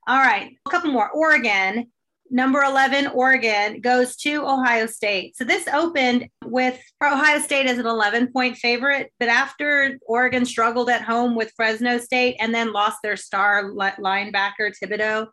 [0.09, 1.11] All right, a couple more.
[1.11, 1.91] Oregon,
[2.31, 5.37] number 11, Oregon goes to Ohio State.
[5.37, 10.91] So this opened with Ohio State as an 11 point favorite, but after Oregon struggled
[10.91, 15.27] at home with Fresno State and then lost their star linebacker, Thibodeaux,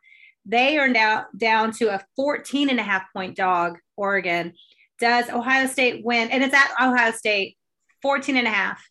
[0.45, 4.53] they are now down to a 14 and a half point dog, Oregon.
[4.99, 6.31] Does Ohio State win?
[6.31, 7.57] And it's at Ohio State,
[8.01, 8.83] 14 and a half.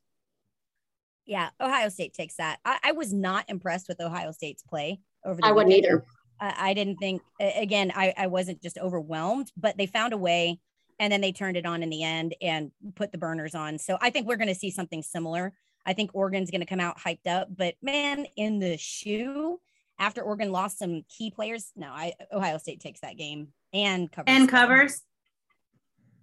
[1.27, 2.59] Yeah, Ohio State takes that.
[2.65, 5.87] I, I was not impressed with Ohio State's play over the I wouldn't weekend.
[5.95, 6.05] either.
[6.41, 10.59] I, I didn't think again, I, I wasn't just overwhelmed, but they found a way
[10.99, 13.79] and then they turned it on in the end and put the burners on.
[13.79, 15.53] So I think we're going to see something similar.
[15.85, 19.59] I think Oregon's going to come out hyped up, but man, in the shoe,
[19.99, 24.27] after Oregon lost some key players, no, I Ohio State takes that game and covers
[24.35, 25.03] And covers.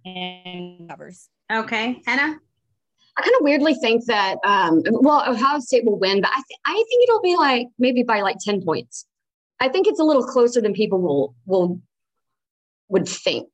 [0.04, 1.28] and covers.
[1.52, 2.00] Okay.
[2.06, 2.38] Hannah?
[3.20, 6.60] I kind of weirdly think that, um, well, Ohio State will win, but I, th-
[6.64, 9.06] I think it'll be like maybe by like 10 points.
[9.60, 11.80] I think it's a little closer than people will, will,
[12.88, 13.48] would think.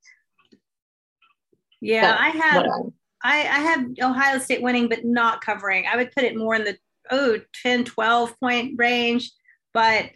[1.80, 2.92] Yeah, But I have Whatever.
[3.24, 5.84] I, I have Ohio State winning, but not covering.
[5.90, 6.76] I would put it more in the
[7.10, 9.32] oh 10, 12 point range,
[9.74, 10.10] but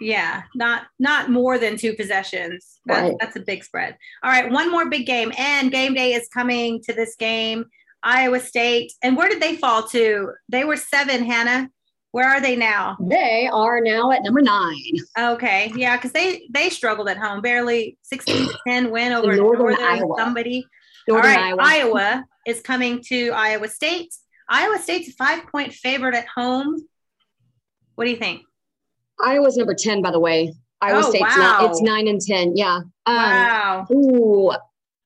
[0.00, 2.80] yeah, not not more than two possessions.
[2.86, 3.16] That's, Right.
[3.20, 3.96] that's a big spread.
[4.22, 7.64] All right, one more big game, and game day is coming to this game.
[8.02, 10.32] Iowa State, and where did they fall to?
[10.48, 11.24] They were seven.
[11.24, 11.68] Hannah,
[12.12, 12.96] where are they now?
[13.00, 14.92] They are now at number nine.
[15.18, 19.66] Okay, yeah, because they they struggled at home, barely sixteen to ten win over Northern
[19.74, 20.14] Northern, Iowa.
[20.16, 20.64] somebody.
[21.08, 21.62] Northern All right, Iowa.
[21.62, 24.14] Iowa is coming to Iowa State.
[24.48, 26.76] Iowa State's a five point favorite at home.
[27.94, 28.42] What do you think?
[29.20, 30.54] Iowa's number 10, by the way.
[30.80, 31.58] Iowa Oh, State's wow.
[31.60, 32.56] not, it's nine and 10.
[32.56, 32.76] Yeah.
[32.76, 33.86] Um, wow.
[33.90, 34.52] Ooh,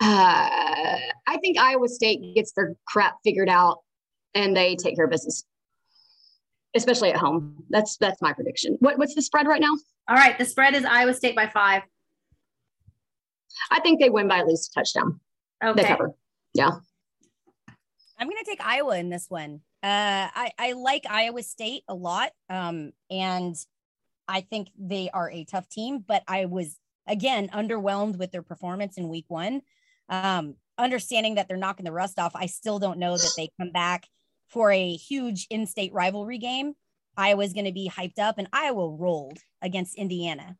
[0.02, 3.78] uh, I think Iowa State gets their crap figured out
[4.34, 5.44] and they take care of business,
[6.74, 7.64] especially at home.
[7.70, 8.76] That's that's my prediction.
[8.80, 9.76] What what's the spread right now?
[10.08, 11.82] All right, the spread is Iowa State by five.
[13.70, 15.20] I think they win by at least a touchdown.
[15.60, 15.86] They Okay.
[15.86, 16.14] cover.
[16.58, 19.60] I'm going to take Iowa in this one.
[19.82, 22.30] Uh, I, I like Iowa State a lot.
[22.48, 23.56] Um, and
[24.28, 28.96] I think they are a tough team, but I was, again, underwhelmed with their performance
[28.96, 29.62] in week one.
[30.12, 33.72] Um, understanding that they're knocking the rust off, I still don't know that they come
[33.72, 34.06] back
[34.46, 36.74] for a huge in-state rivalry game,
[37.16, 40.56] Iowa's going to be hyped up, and Iowa rolled against Indiana.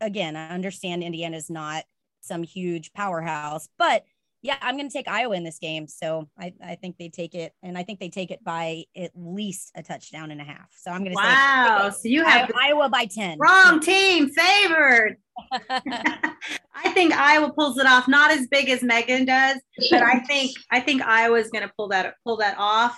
[0.00, 1.84] Again, I understand Indiana's not
[2.20, 4.04] some huge powerhouse, but
[4.46, 5.88] yeah, I'm going to take Iowa in this game.
[5.88, 9.10] So I, I think they take it, and I think they take it by at
[9.16, 10.68] least a touchdown and a half.
[10.76, 11.90] So I'm going to say Wow.
[11.90, 13.38] say So you have Iowa, by 10.
[13.38, 15.16] wrong team favored.
[15.60, 18.06] I think Iowa pulls it off.
[18.06, 19.58] Not as big as Megan does,
[19.90, 22.96] but I think I think Iowa's going to pull that pull that off.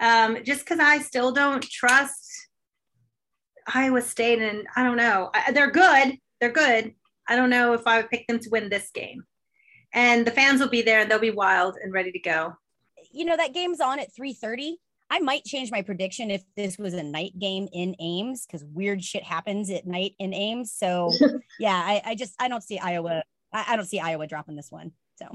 [0.00, 2.30] Um, just because I still don't trust
[3.74, 5.30] Iowa State, and I don't know.
[5.34, 6.16] I, they're good.
[6.40, 6.94] They're good.
[7.28, 9.24] I don't know if I would pick them to win this game.
[9.92, 12.54] And the fans will be there, and they'll be wild and ready to go.
[13.12, 14.76] you know that game's on at 3:30.
[15.08, 19.04] I might change my prediction if this was a night game in Ames because weird
[19.04, 20.72] shit happens at night in Ames.
[20.72, 21.12] So
[21.60, 23.22] yeah, I, I just I don't see Iowa.
[23.52, 24.92] I, I don't see Iowa dropping this one.
[25.18, 25.26] So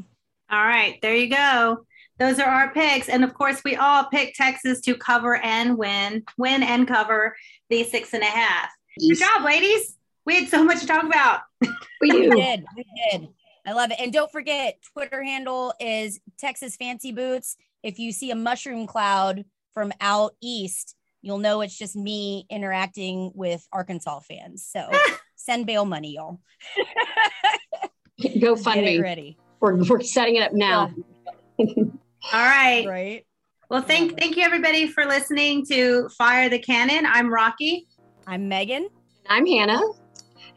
[0.49, 1.85] All right, there you go.
[2.19, 3.09] Those are our picks.
[3.09, 7.35] And of course, we all picked Texas to cover and win, win and cover
[7.69, 8.69] the six and a half.
[8.99, 9.97] Good job, ladies.
[10.25, 11.41] We had so much to talk about.
[11.61, 11.69] We
[12.01, 13.27] we did, we did.
[13.65, 13.99] I love it.
[13.99, 17.57] And don't forget, Twitter handle is Texas Fancy Boots.
[17.83, 23.31] If you see a mushroom cloud from out east, you'll know it's just me interacting
[23.35, 24.67] with Arkansas fans.
[24.67, 24.89] So
[25.35, 26.39] send bail money, y'all.
[28.39, 28.99] Go fund me.
[28.99, 29.37] ready.
[29.59, 30.91] We're, we're setting it up now.
[31.59, 31.67] All
[32.33, 32.85] right.
[32.87, 33.25] Right.
[33.69, 37.05] Well, thank thank you everybody for listening to Fire the Cannon.
[37.07, 37.87] I'm Rocky.
[38.27, 38.89] I'm Megan.
[39.29, 39.81] I'm Hannah,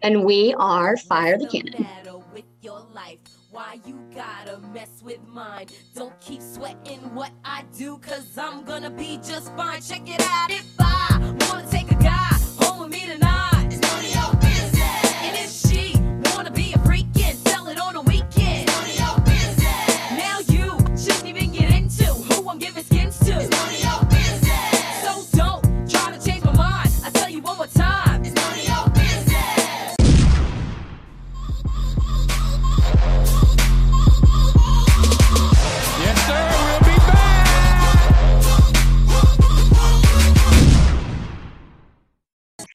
[0.02, 1.86] and we are Fire the What's Cannon.
[3.55, 5.66] Why you gotta mess with mine?
[5.94, 9.80] Don't keep sweating what I do, cause I'm gonna be just fine.
[9.80, 10.50] Check it out.
[10.50, 13.53] If I wanna take a guy home with me tonight.